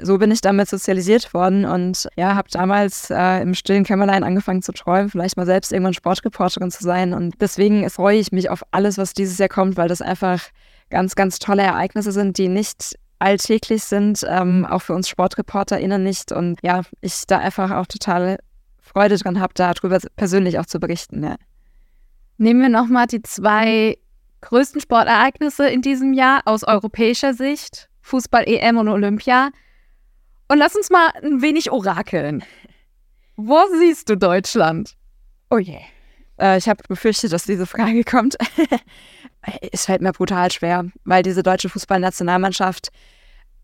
So 0.00 0.16
bin 0.16 0.30
ich 0.30 0.40
damit 0.40 0.68
sozialisiert 0.70 1.34
worden 1.34 1.66
und 1.66 2.08
ja, 2.16 2.34
habe 2.34 2.48
damals 2.50 3.10
äh, 3.10 3.42
im 3.42 3.52
stillen 3.52 3.84
Kämmerlein 3.84 4.24
angefangen 4.24 4.62
zu 4.62 4.72
träumen, 4.72 5.10
vielleicht 5.10 5.36
mal 5.36 5.44
selbst 5.44 5.70
irgendwann 5.70 5.92
Sportreporterin 5.92 6.70
zu 6.70 6.82
sein. 6.82 7.12
Und 7.12 7.34
deswegen 7.42 7.88
freue 7.90 8.16
ich 8.16 8.32
mich 8.32 8.48
auf 8.48 8.62
alles, 8.70 8.96
was 8.96 9.12
dieses 9.12 9.36
Jahr 9.36 9.50
kommt, 9.50 9.76
weil 9.76 9.88
das 9.88 10.00
einfach 10.00 10.40
ganz, 10.88 11.14
ganz 11.14 11.38
tolle 11.38 11.62
Ereignisse 11.62 12.10
sind, 12.12 12.38
die 12.38 12.48
nicht 12.48 12.96
alltäglich 13.22 13.84
sind, 13.84 14.26
ähm, 14.28 14.66
auch 14.66 14.80
für 14.80 14.94
uns 14.94 15.08
SportreporterInnen 15.08 16.02
nicht. 16.02 16.32
Und 16.32 16.58
ja, 16.62 16.82
ich 17.00 17.24
da 17.26 17.38
einfach 17.38 17.70
auch 17.70 17.86
total 17.86 18.38
Freude 18.80 19.16
dran 19.16 19.40
habe, 19.40 19.54
darüber 19.54 19.98
persönlich 20.16 20.58
auch 20.58 20.66
zu 20.66 20.80
berichten. 20.80 21.22
Ja. 21.22 21.36
Nehmen 22.36 22.60
wir 22.60 22.68
nochmal 22.68 23.06
die 23.06 23.22
zwei 23.22 23.96
größten 24.40 24.80
Sportereignisse 24.80 25.68
in 25.68 25.82
diesem 25.82 26.12
Jahr 26.12 26.42
aus 26.46 26.64
europäischer 26.64 27.32
Sicht: 27.32 27.88
Fußball, 28.02 28.44
EM 28.46 28.76
und 28.76 28.88
Olympia. 28.88 29.50
Und 30.48 30.58
lass 30.58 30.74
uns 30.74 30.90
mal 30.90 31.10
ein 31.22 31.40
wenig 31.40 31.70
orakeln. 31.70 32.44
Wo 33.36 33.60
siehst 33.78 34.10
du 34.10 34.16
Deutschland? 34.16 34.96
Oh 35.48 35.58
je. 35.58 35.78
Äh, 36.38 36.58
ich 36.58 36.68
habe 36.68 36.82
befürchtet, 36.88 37.32
dass 37.32 37.44
diese 37.44 37.66
Frage 37.66 38.04
kommt. 38.04 38.36
es 39.72 39.86
fällt 39.86 40.02
mir 40.02 40.12
brutal 40.12 40.50
schwer, 40.50 40.84
weil 41.04 41.22
diese 41.22 41.42
deutsche 41.42 41.68
Fußballnationalmannschaft, 41.68 42.88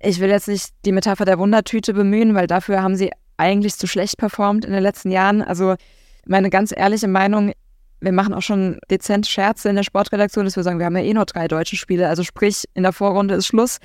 ich 0.00 0.20
will 0.20 0.30
jetzt 0.30 0.48
nicht 0.48 0.70
die 0.84 0.92
Metapher 0.92 1.24
der 1.24 1.38
Wundertüte 1.38 1.94
bemühen, 1.94 2.34
weil 2.34 2.46
dafür 2.46 2.82
haben 2.82 2.96
sie 2.96 3.12
eigentlich 3.36 3.76
zu 3.76 3.86
schlecht 3.86 4.18
performt 4.18 4.64
in 4.64 4.72
den 4.72 4.82
letzten 4.82 5.10
Jahren. 5.10 5.42
Also 5.42 5.76
meine 6.26 6.50
ganz 6.50 6.72
ehrliche 6.76 7.08
Meinung, 7.08 7.52
wir 8.00 8.12
machen 8.12 8.34
auch 8.34 8.42
schon 8.42 8.78
dezent 8.90 9.26
Scherze 9.26 9.68
in 9.68 9.76
der 9.76 9.82
Sportredaktion, 9.82 10.44
dass 10.44 10.56
wir 10.56 10.62
sagen, 10.62 10.78
wir 10.78 10.86
haben 10.86 10.96
ja 10.96 11.02
eh 11.02 11.14
nur 11.14 11.26
drei 11.26 11.48
deutsche 11.48 11.76
Spiele, 11.76 12.08
also 12.08 12.22
sprich, 12.22 12.64
in 12.74 12.82
der 12.82 12.92
Vorrunde 12.92 13.34
ist 13.34 13.46
Schluss. 13.46 13.78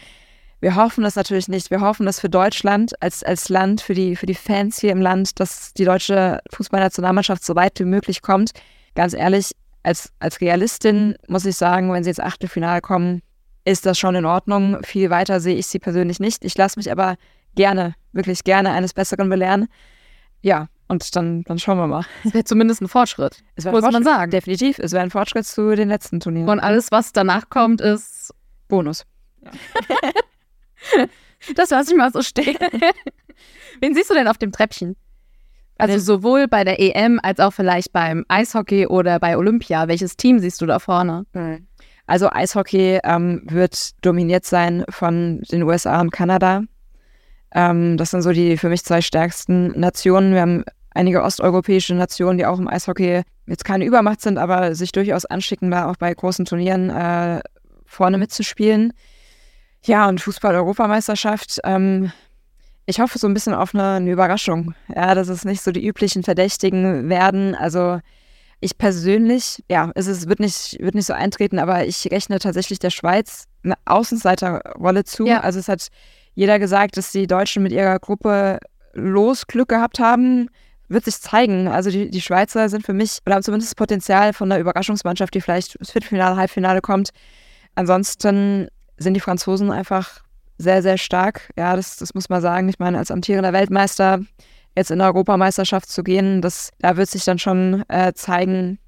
Wir 0.60 0.76
hoffen 0.76 1.04
das 1.04 1.16
natürlich 1.16 1.50
nicht. 1.50 1.72
Wir 1.72 1.82
hoffen, 1.82 2.06
dass 2.06 2.22
für 2.22 2.30
Deutschland 2.30 2.94
als, 3.02 3.22
als 3.22 3.50
Land, 3.50 3.82
für 3.82 3.94
die, 3.94 4.16
für 4.16 4.26
die 4.26 4.36
Fans 4.36 4.80
hier 4.80 4.94
im 4.94 5.02
Land, 5.02 5.40
dass 5.42 5.74
die 5.74 5.84
deutsche 5.84 6.40
Fußballnationalmannschaft 6.54 7.44
so 7.44 7.56
weit 7.56 7.80
wie 7.80 7.86
möglich 7.86 8.22
kommt. 8.22 8.52
Ganz 8.96 9.14
ehrlich, 9.14 9.52
als, 9.84 10.12
als 10.20 10.42
Realistin 10.42 11.16
muss 11.28 11.46
ich 11.46 11.56
sagen, 11.56 11.92
wenn 11.92 12.04
sie 12.04 12.10
ins 12.10 12.20
Achtelfinale 12.20 12.82
kommen, 12.82 13.22
ist 13.66 13.86
das 13.86 13.98
schon 13.98 14.16
in 14.16 14.26
Ordnung. 14.26 14.78
Viel 14.84 15.10
weiter 15.10 15.40
sehe 15.40 15.56
ich 15.56 15.68
sie 15.68 15.80
persönlich 15.80 16.20
nicht. 16.20 16.44
Ich 16.44 16.58
lasse 16.58 16.80
mich 16.80 16.92
aber 16.92 17.16
gerne, 17.56 17.96
wirklich 18.12 18.44
gerne 18.44 18.72
eines 18.72 18.94
Besseren 18.94 19.30
belehren. 19.30 19.68
Ja, 20.42 20.68
und 20.88 21.16
dann, 21.16 21.44
dann 21.44 21.60
schauen 21.60 21.78
wir 21.78 21.88
mal. 21.88 22.06
Es 22.24 22.34
wäre 22.34 22.44
zumindest 22.44 22.82
ein 22.82 22.88
Fortschritt. 22.88 23.44
Es 23.56 23.66
muss 23.66 23.82
man 23.82 24.04
sagen. 24.04 24.32
Definitiv. 24.32 24.80
Es 24.80 24.92
wäre 24.92 25.04
ein 25.04 25.12
Fortschritt 25.12 25.46
zu 25.46 25.76
den 25.76 25.90
letzten 25.90 26.20
Turnieren. 26.20 26.50
Und 26.50 26.60
alles, 26.60 26.92
was 26.92 27.14
danach 27.14 27.50
kommt, 27.50 27.82
ist 27.82 28.34
Bonus. 28.68 29.06
Ja. 29.44 29.52
das 31.56 31.70
lasse 31.70 31.92
ich 31.92 31.98
mal 31.98 32.12
so 32.12 32.22
stehen. 32.22 32.58
Wen 33.80 33.96
siehst 33.96 34.10
du 34.10 34.14
denn 34.14 34.28
auf 34.28 34.38
dem 34.38 34.52
Treppchen? 34.52 34.96
Also 35.84 36.00
sowohl 36.00 36.48
bei 36.48 36.64
der 36.64 36.80
EM 36.80 37.20
als 37.22 37.40
auch 37.40 37.52
vielleicht 37.52 37.92
beim 37.92 38.26
Eishockey 38.28 38.88
oder 38.88 39.20
bei 39.20 39.38
Olympia. 39.38 39.88
Welches 39.88 40.16
Team 40.18 40.40
siehst 40.40 40.62
du 40.62 40.66
da 40.66 40.80
vorne? 40.80 41.26
Hm. 41.34 41.68
Also 42.06 42.30
Eishockey 42.30 43.00
ähm, 43.04 43.42
wird 43.46 43.92
dominiert 44.06 44.46
sein 44.46 44.84
von 44.90 45.42
den 45.52 45.64
USA 45.64 46.02
und 46.02 46.12
Kanada. 46.12 46.64
Ähm, 47.54 47.98
das 47.98 48.12
sind 48.12 48.22
so 48.22 48.32
die 48.32 48.58
für 48.58 48.70
mich 48.70 48.84
zwei 48.84 49.02
stärksten 49.02 49.80
Nationen. 49.80 50.34
Wir 50.34 50.42
haben 50.42 50.64
einige 50.92 51.24
osteuropäische 51.24 51.96
Nationen, 51.96 52.38
die 52.38 52.46
auch 52.46 52.60
im 52.60 52.68
Eishockey 52.68 53.24
jetzt 53.46 53.66
keine 53.66 53.86
Übermacht 53.86 54.22
sind, 54.22 54.38
aber 54.38 54.76
sich 54.76 54.92
durchaus 54.92 55.26
anschicken, 55.26 55.72
da 55.72 55.90
auch 55.90 55.98
bei 55.98 56.14
großen 56.14 56.46
Turnieren 56.46 56.90
äh, 56.90 57.42
vorne 57.86 58.18
mitzuspielen. 58.18 58.94
Ja, 59.86 60.08
und 60.08 60.22
Fußball-Europameisterschaft. 60.22 61.60
Ähm, 61.64 62.12
ich 62.86 63.00
hoffe 63.00 63.18
so 63.18 63.28
ein 63.28 63.34
bisschen 63.34 63.54
auf 63.54 63.74
eine, 63.74 63.94
eine, 63.94 64.12
Überraschung. 64.12 64.76
Ja, 64.94 65.16
dass 65.16 65.30
es 65.30 65.46
nicht 65.46 65.62
so 65.62 65.72
die 65.72 65.86
üblichen 65.86 66.24
Verdächtigen 66.24 67.10
werden. 67.10 67.56
Also 67.56 68.00
ich 68.60 68.78
persönlich, 68.78 69.64
ja, 69.70 69.92
es 69.96 70.08
ist, 70.08 70.28
wird, 70.28 70.40
nicht, 70.40 70.78
wird 70.80 70.96
nicht 70.96 71.06
so 71.06 71.14
eintreten, 71.14 71.60
aber 71.60 71.86
ich 71.86 72.10
rechne 72.12 72.40
tatsächlich 72.40 72.80
der 72.80 72.90
Schweiz 72.90 73.46
eine 73.64 73.76
Außenseiterrolle 73.86 75.04
zu. 75.04 75.26
Ja. 75.26 75.42
Also 75.42 75.60
es 75.60 75.68
hat 75.68 75.88
jeder 76.36 76.60
gesagt, 76.60 76.98
dass 76.98 77.12
die 77.12 77.28
Deutschen 77.28 77.64
mit 77.64 77.72
ihrer 77.72 78.00
Gruppe 78.00 78.60
Losglück 78.94 79.70
gehabt 79.70 80.00
haben. 80.00 80.50
Wird 80.90 81.06
sich 81.06 81.20
zeigen. 81.22 81.68
Also 81.68 81.90
die, 81.90 82.10
die 82.10 82.22
Schweizer 82.22 82.70
sind 82.70 82.86
für 82.86 82.94
mich, 82.94 83.20
oder 83.26 83.36
haben 83.36 83.44
zumindest 83.44 83.72
das 83.72 83.76
Potenzial 83.76 84.34
von 84.34 84.52
einer 84.52 84.60
Überraschungsmannschaft, 84.60 85.34
die 85.34 85.42
vielleicht 85.42 85.76
ins 85.76 85.92
Viertelfinale, 85.92 86.36
Halbfinale 86.36 86.82
kommt. 86.82 87.10
Ansonsten 87.76 88.68
sind 88.98 89.14
die 89.14 89.20
Franzosen 89.20 89.72
einfach 89.72 90.23
sehr, 90.58 90.82
sehr 90.82 90.98
stark. 90.98 91.52
Ja, 91.58 91.76
das, 91.76 91.98
das 91.98 92.14
muss 92.14 92.30
man 92.30 92.42
sagen. 92.42 92.70
Ich 92.70 92.80
meine, 92.80 92.98
als 92.98 93.12
amtierender 93.12 93.54
Weltmeister 93.54 94.22
jetzt 94.76 94.92
in 94.92 95.00
der 95.00 95.08
Europameisterschaft 95.08 95.90
zu 95.90 96.04
gehen, 96.04 96.42
das, 96.42 96.72
da 96.80 96.98
wird 96.98 97.10
sich 97.10 97.24
dann 97.26 97.40
schon 97.40 97.84
äh, 97.90 98.14
zeigen, 98.14 98.80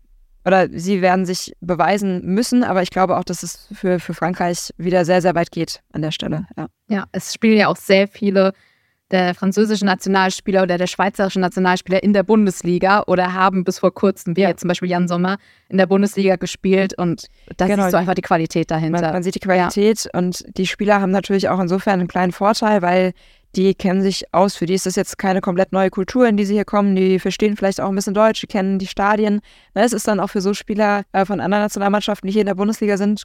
oder 0.45 0.69
sie 0.69 1.01
werden 1.01 1.25
sich 1.25 1.54
beweisen 1.60 2.23
müssen, 2.23 2.63
aber 2.63 2.84
ich 2.84 2.91
glaube 2.91 3.17
auch, 3.17 3.23
dass 3.23 3.43
es 3.43 3.67
für, 3.73 3.99
für 3.99 4.13
Frankreich 4.13 4.71
wieder 4.78 5.04
sehr, 5.04 5.21
sehr 5.21 5.36
weit 5.36 5.51
geht 5.51 5.82
an 5.91 6.01
der 6.01 6.12
Stelle. 6.12 6.45
Ja, 6.56 6.67
ja 6.88 7.06
es 7.12 7.34
spielen 7.34 7.58
ja 7.58 7.67
auch 7.67 7.78
sehr 7.78 8.08
viele 8.08 8.54
der 9.11 9.35
französische 9.35 9.85
Nationalspieler 9.85 10.63
oder 10.63 10.77
der 10.77 10.87
schweizerische 10.87 11.39
Nationalspieler 11.39 12.01
in 12.01 12.13
der 12.13 12.23
Bundesliga 12.23 13.03
oder 13.05 13.33
haben 13.33 13.63
bis 13.63 13.79
vor 13.79 13.93
kurzem, 13.93 14.35
wie 14.35 14.41
ja. 14.41 14.49
jetzt 14.49 14.61
zum 14.61 14.67
Beispiel 14.67 14.89
Jan 14.89 15.07
Sommer, 15.07 15.37
in 15.69 15.77
der 15.77 15.85
Bundesliga 15.85 16.37
gespielt 16.37 16.97
und 16.97 17.27
das 17.57 17.67
genau. 17.67 17.85
ist 17.85 17.91
so 17.91 17.97
einfach 17.97 18.15
die 18.15 18.21
Qualität 18.21 18.71
dahinter. 18.71 19.01
Man, 19.01 19.13
man 19.13 19.23
sieht 19.23 19.35
die 19.35 19.39
Qualität 19.39 20.05
ja. 20.05 20.19
und 20.19 20.43
die 20.57 20.65
Spieler 20.65 21.01
haben 21.01 21.11
natürlich 21.11 21.49
auch 21.49 21.59
insofern 21.59 21.99
einen 21.99 22.07
kleinen 22.07 22.31
Vorteil, 22.31 22.81
weil 22.81 23.13
die 23.55 23.73
kennen 23.73 24.01
sich 24.01 24.33
aus. 24.33 24.55
Für 24.55 24.65
die 24.65 24.73
ist 24.73 24.85
das 24.85 24.95
jetzt 24.95 25.17
keine 25.17 25.39
komplett 25.39 25.71
neue 25.71 25.89
Kultur, 25.89 26.27
in 26.27 26.35
die 26.35 26.45
sie 26.45 26.55
hier 26.55 26.65
kommen. 26.65 26.95
Die 26.95 27.19
verstehen 27.19 27.55
vielleicht 27.55 27.79
auch 27.79 27.89
ein 27.89 27.95
bisschen 27.95 28.13
Deutsch, 28.13 28.41
die 28.41 28.47
kennen 28.47 28.79
die 28.79 28.87
Stadien. 28.87 29.35
Ne, 29.75 29.83
es 29.83 29.93
ist 29.93 30.07
dann 30.07 30.19
auch 30.19 30.29
für 30.29 30.41
so 30.41 30.53
Spieler 30.53 31.03
äh, 31.13 31.25
von 31.25 31.39
anderen 31.39 31.63
Nationalmannschaften, 31.63 32.27
die 32.27 32.33
hier 32.33 32.41
in 32.41 32.47
der 32.47 32.55
Bundesliga 32.55 32.97
sind, 32.97 33.23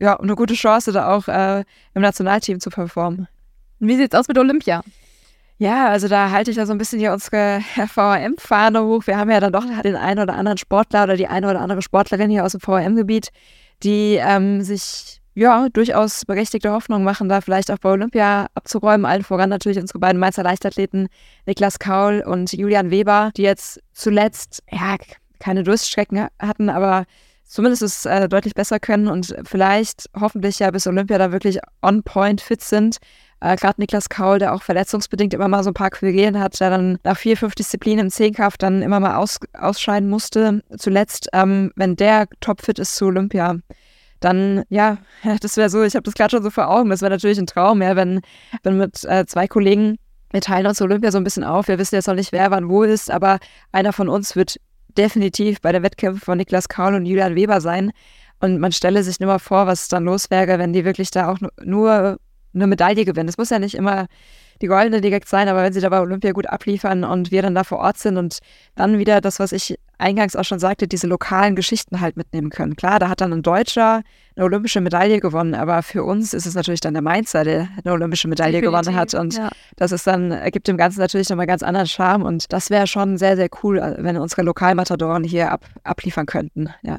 ja, 0.00 0.18
eine 0.18 0.34
gute 0.34 0.54
Chance, 0.54 0.92
da 0.92 1.14
auch 1.14 1.28
äh, 1.28 1.64
im 1.94 2.02
Nationalteam 2.02 2.60
zu 2.60 2.70
performen. 2.70 3.28
Wie 3.78 3.96
sieht 3.96 4.12
es 4.12 4.20
aus 4.20 4.28
mit 4.28 4.38
Olympia? 4.38 4.82
Ja, 5.58 5.88
also 5.88 6.08
da 6.08 6.30
halte 6.30 6.50
ich 6.50 6.56
ja 6.56 6.66
so 6.66 6.72
ein 6.72 6.78
bisschen 6.78 6.98
hier 6.98 7.12
unsere 7.12 7.60
VRM-Fahne 7.88 8.84
hoch. 8.84 9.06
Wir 9.06 9.16
haben 9.16 9.30
ja 9.30 9.40
dann 9.40 9.52
doch 9.52 9.64
den 9.82 9.96
einen 9.96 10.20
oder 10.20 10.34
anderen 10.34 10.58
Sportler 10.58 11.04
oder 11.04 11.16
die 11.16 11.28
eine 11.28 11.48
oder 11.48 11.60
andere 11.60 11.82
Sportlerin 11.82 12.30
hier 12.30 12.44
aus 12.44 12.52
dem 12.52 12.60
VRM-Gebiet, 12.60 13.28
die 13.82 14.18
ähm, 14.20 14.62
sich 14.62 15.20
ja 15.34 15.68
durchaus 15.72 16.24
berechtigte 16.24 16.72
Hoffnung 16.72 17.04
machen, 17.04 17.28
da 17.28 17.40
vielleicht 17.40 17.70
auch 17.70 17.78
bei 17.78 17.90
Olympia 17.90 18.48
abzuräumen. 18.54 19.06
Allen 19.06 19.22
voran 19.22 19.48
natürlich 19.48 19.78
unsere 19.78 19.98
beiden 19.98 20.20
Mainzer 20.20 20.42
Leichtathleten 20.42 21.08
Niklas 21.46 21.78
Kaul 21.78 22.22
und 22.26 22.52
Julian 22.52 22.90
Weber, 22.90 23.30
die 23.36 23.42
jetzt 23.42 23.80
zuletzt 23.92 24.62
ja 24.70 24.96
keine 25.38 25.62
Durststrecken 25.62 26.28
hatten, 26.38 26.68
aber 26.68 27.04
zumindest 27.52 27.82
es 27.82 28.06
äh, 28.06 28.28
deutlich 28.28 28.54
besser 28.54 28.80
können 28.80 29.08
und 29.08 29.36
vielleicht 29.44 30.08
hoffentlich 30.18 30.58
ja 30.58 30.70
bis 30.70 30.86
Olympia 30.86 31.18
da 31.18 31.32
wirklich 31.32 31.58
on 31.82 32.02
point 32.02 32.40
fit 32.40 32.62
sind. 32.62 32.96
Äh, 33.40 33.56
Gerade 33.56 33.78
Niklas 33.78 34.08
Kaul, 34.08 34.38
der 34.38 34.54
auch 34.54 34.62
verletzungsbedingt 34.62 35.34
immer 35.34 35.48
mal 35.48 35.62
so 35.62 35.70
ein 35.70 35.74
paar 35.74 35.90
Querelen 35.90 36.40
hat, 36.40 36.58
der 36.60 36.70
dann 36.70 36.98
nach 37.04 37.18
vier, 37.18 37.36
fünf 37.36 37.54
Disziplinen 37.54 38.06
im 38.06 38.10
Zehnkampf 38.10 38.56
dann 38.56 38.80
immer 38.80 39.00
mal 39.00 39.16
aus, 39.16 39.38
ausscheiden 39.52 40.08
musste. 40.08 40.62
Zuletzt, 40.78 41.28
ähm, 41.34 41.72
wenn 41.76 41.94
der 41.94 42.26
topfit 42.40 42.78
ist 42.78 42.96
zu 42.96 43.06
Olympia, 43.06 43.58
dann, 44.20 44.62
ja, 44.70 44.96
das 45.42 45.58
wäre 45.58 45.68
so, 45.68 45.82
ich 45.82 45.94
habe 45.94 46.04
das 46.04 46.14
gerade 46.14 46.30
schon 46.30 46.42
so 46.42 46.48
vor 46.48 46.70
Augen, 46.70 46.88
das 46.88 47.02
wäre 47.02 47.10
natürlich 47.10 47.38
ein 47.38 47.46
Traum, 47.46 47.82
ja, 47.82 47.96
wenn, 47.96 48.22
wenn 48.62 48.78
mit 48.78 49.04
äh, 49.04 49.26
zwei 49.26 49.46
Kollegen, 49.46 49.98
wir 50.30 50.40
teilen 50.40 50.66
uns 50.66 50.80
Olympia 50.80 51.10
so 51.10 51.18
ein 51.18 51.24
bisschen 51.24 51.44
auf, 51.44 51.68
wir 51.68 51.78
wissen 51.78 51.96
jetzt 51.96 52.06
noch 52.08 52.14
nicht, 52.14 52.32
wer 52.32 52.50
wann 52.50 52.70
wo 52.70 52.82
ist, 52.82 53.10
aber 53.10 53.40
einer 53.72 53.92
von 53.92 54.08
uns 54.08 54.36
wird 54.36 54.56
definitiv 54.98 55.60
bei 55.60 55.72
der 55.72 55.82
Wettkämpfe 55.82 56.24
von 56.24 56.38
Niklas 56.38 56.68
Kaul 56.68 56.94
und 56.94 57.06
Julian 57.06 57.34
Weber 57.34 57.60
sein. 57.60 57.92
Und 58.40 58.58
man 58.58 58.72
stelle 58.72 59.02
sich 59.02 59.20
nur 59.20 59.28
mal 59.28 59.38
vor, 59.38 59.66
was 59.66 59.88
dann 59.88 60.04
los 60.04 60.30
wäre, 60.30 60.58
wenn 60.58 60.72
die 60.72 60.84
wirklich 60.84 61.10
da 61.10 61.30
auch 61.30 61.38
nur 61.62 62.18
eine 62.54 62.66
Medaille 62.66 63.04
gewinnen. 63.04 63.28
Es 63.28 63.38
muss 63.38 63.50
ja 63.50 63.58
nicht 63.58 63.74
immer 63.74 64.06
die 64.62 64.68
goldene 64.68 65.00
direkt 65.00 65.28
sein, 65.28 65.48
aber 65.48 65.62
wenn 65.62 65.72
sie 65.72 65.80
da 65.80 65.88
bei 65.88 66.00
Olympia 66.00 66.32
gut 66.32 66.46
abliefern 66.46 67.04
und 67.04 67.30
wir 67.30 67.42
dann 67.42 67.54
da 67.54 67.64
vor 67.64 67.78
Ort 67.78 67.98
sind 67.98 68.16
und 68.16 68.38
dann 68.76 68.98
wieder 68.98 69.20
das, 69.20 69.40
was 69.40 69.52
ich 69.52 69.76
eingangs 69.98 70.36
auch 70.36 70.44
schon 70.44 70.58
sagte, 70.58 70.88
diese 70.88 71.06
lokalen 71.06 71.54
Geschichten 71.54 72.00
halt 72.00 72.16
mitnehmen 72.16 72.50
können. 72.50 72.76
Klar, 72.76 72.98
da 72.98 73.08
hat 73.08 73.20
dann 73.20 73.32
ein 73.32 73.42
Deutscher 73.42 74.02
eine 74.34 74.44
olympische 74.44 74.80
Medaille 74.80 75.20
gewonnen, 75.20 75.54
aber 75.54 75.82
für 75.82 76.04
uns 76.04 76.32
ist 76.32 76.46
es 76.46 76.54
natürlich 76.54 76.80
dann 76.80 76.94
der 76.94 77.02
Mainzer, 77.02 77.44
der 77.44 77.68
eine 77.84 77.92
olympische 77.92 78.28
Medaille 78.28 78.60
Definitiv, 78.60 78.80
gewonnen 78.80 78.96
hat 78.96 79.14
und 79.14 79.36
ja. 79.36 79.50
das 79.76 79.92
ist 79.92 80.06
dann, 80.06 80.36
gibt 80.50 80.68
dem 80.68 80.76
Ganzen 80.76 81.00
natürlich 81.00 81.28
nochmal 81.28 81.46
ganz 81.46 81.62
anderen 81.62 81.86
Charme 81.86 82.22
und 82.22 82.52
das 82.52 82.70
wäre 82.70 82.86
schon 82.86 83.18
sehr, 83.18 83.36
sehr 83.36 83.48
cool, 83.62 83.96
wenn 83.98 84.16
unsere 84.16 84.42
Lokalmatadoren 84.42 85.24
hier 85.24 85.52
ab, 85.52 85.64
abliefern 85.84 86.26
könnten, 86.26 86.70
ja. 86.82 86.98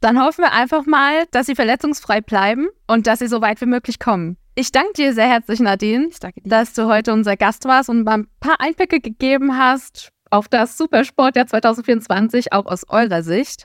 Dann 0.00 0.18
hoffen 0.18 0.42
wir 0.42 0.52
einfach 0.52 0.86
mal, 0.86 1.24
dass 1.30 1.44
sie 1.44 1.54
verletzungsfrei 1.54 2.22
bleiben 2.22 2.68
und 2.86 3.06
dass 3.06 3.18
sie 3.18 3.26
so 3.26 3.42
weit 3.42 3.60
wie 3.60 3.66
möglich 3.66 3.98
kommen. 3.98 4.38
Ich 4.54 4.72
danke 4.72 4.92
dir 4.94 5.14
sehr 5.14 5.28
herzlich, 5.28 5.60
Nadine, 5.60 6.10
dass 6.44 6.74
du 6.74 6.86
heute 6.86 7.12
unser 7.12 7.36
Gast 7.36 7.64
warst 7.66 7.88
und 7.88 8.02
mal 8.02 8.18
ein 8.18 8.26
paar 8.40 8.60
Einblicke 8.60 9.00
gegeben 9.00 9.56
hast 9.56 10.10
auf 10.30 10.48
das 10.48 10.76
Supersportjahr 10.76 11.46
2024, 11.46 12.52
auch 12.52 12.66
aus 12.66 12.88
eurer 12.88 13.22
Sicht. 13.22 13.64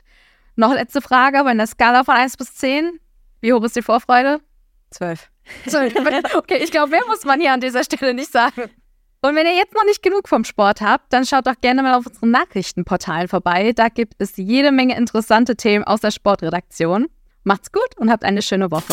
Noch 0.54 0.72
letzte 0.72 1.02
Frage, 1.02 1.42
bei 1.44 1.50
einer 1.50 1.66
Skala 1.66 2.04
von 2.04 2.14
1 2.14 2.36
bis 2.36 2.54
10, 2.54 3.00
wie 3.40 3.52
hoch 3.52 3.62
ist 3.64 3.76
die 3.76 3.82
Vorfreude? 3.82 4.40
12. 4.90 5.30
Okay, 6.34 6.58
ich 6.62 6.70
glaube, 6.70 6.90
mehr 6.90 7.02
muss 7.06 7.24
man 7.24 7.40
hier 7.40 7.52
an 7.52 7.60
dieser 7.60 7.84
Stelle 7.84 8.14
nicht 8.14 8.32
sagen. 8.32 8.62
Und 9.22 9.34
wenn 9.34 9.46
ihr 9.46 9.54
jetzt 9.54 9.74
noch 9.74 9.84
nicht 9.84 10.02
genug 10.02 10.28
vom 10.28 10.44
Sport 10.44 10.80
habt, 10.80 11.12
dann 11.12 11.24
schaut 11.26 11.46
doch 11.46 11.60
gerne 11.60 11.82
mal 11.82 11.94
auf 11.94 12.06
unseren 12.06 12.30
Nachrichtenportalen 12.30 13.28
vorbei. 13.28 13.72
Da 13.72 13.88
gibt 13.88 14.14
es 14.18 14.36
jede 14.36 14.70
Menge 14.72 14.96
interessante 14.96 15.56
Themen 15.56 15.84
aus 15.84 16.00
der 16.00 16.10
Sportredaktion. 16.10 17.08
Macht's 17.42 17.72
gut 17.72 17.96
und 17.96 18.10
habt 18.10 18.24
eine 18.24 18.42
schöne 18.42 18.70
Woche. 18.70 18.92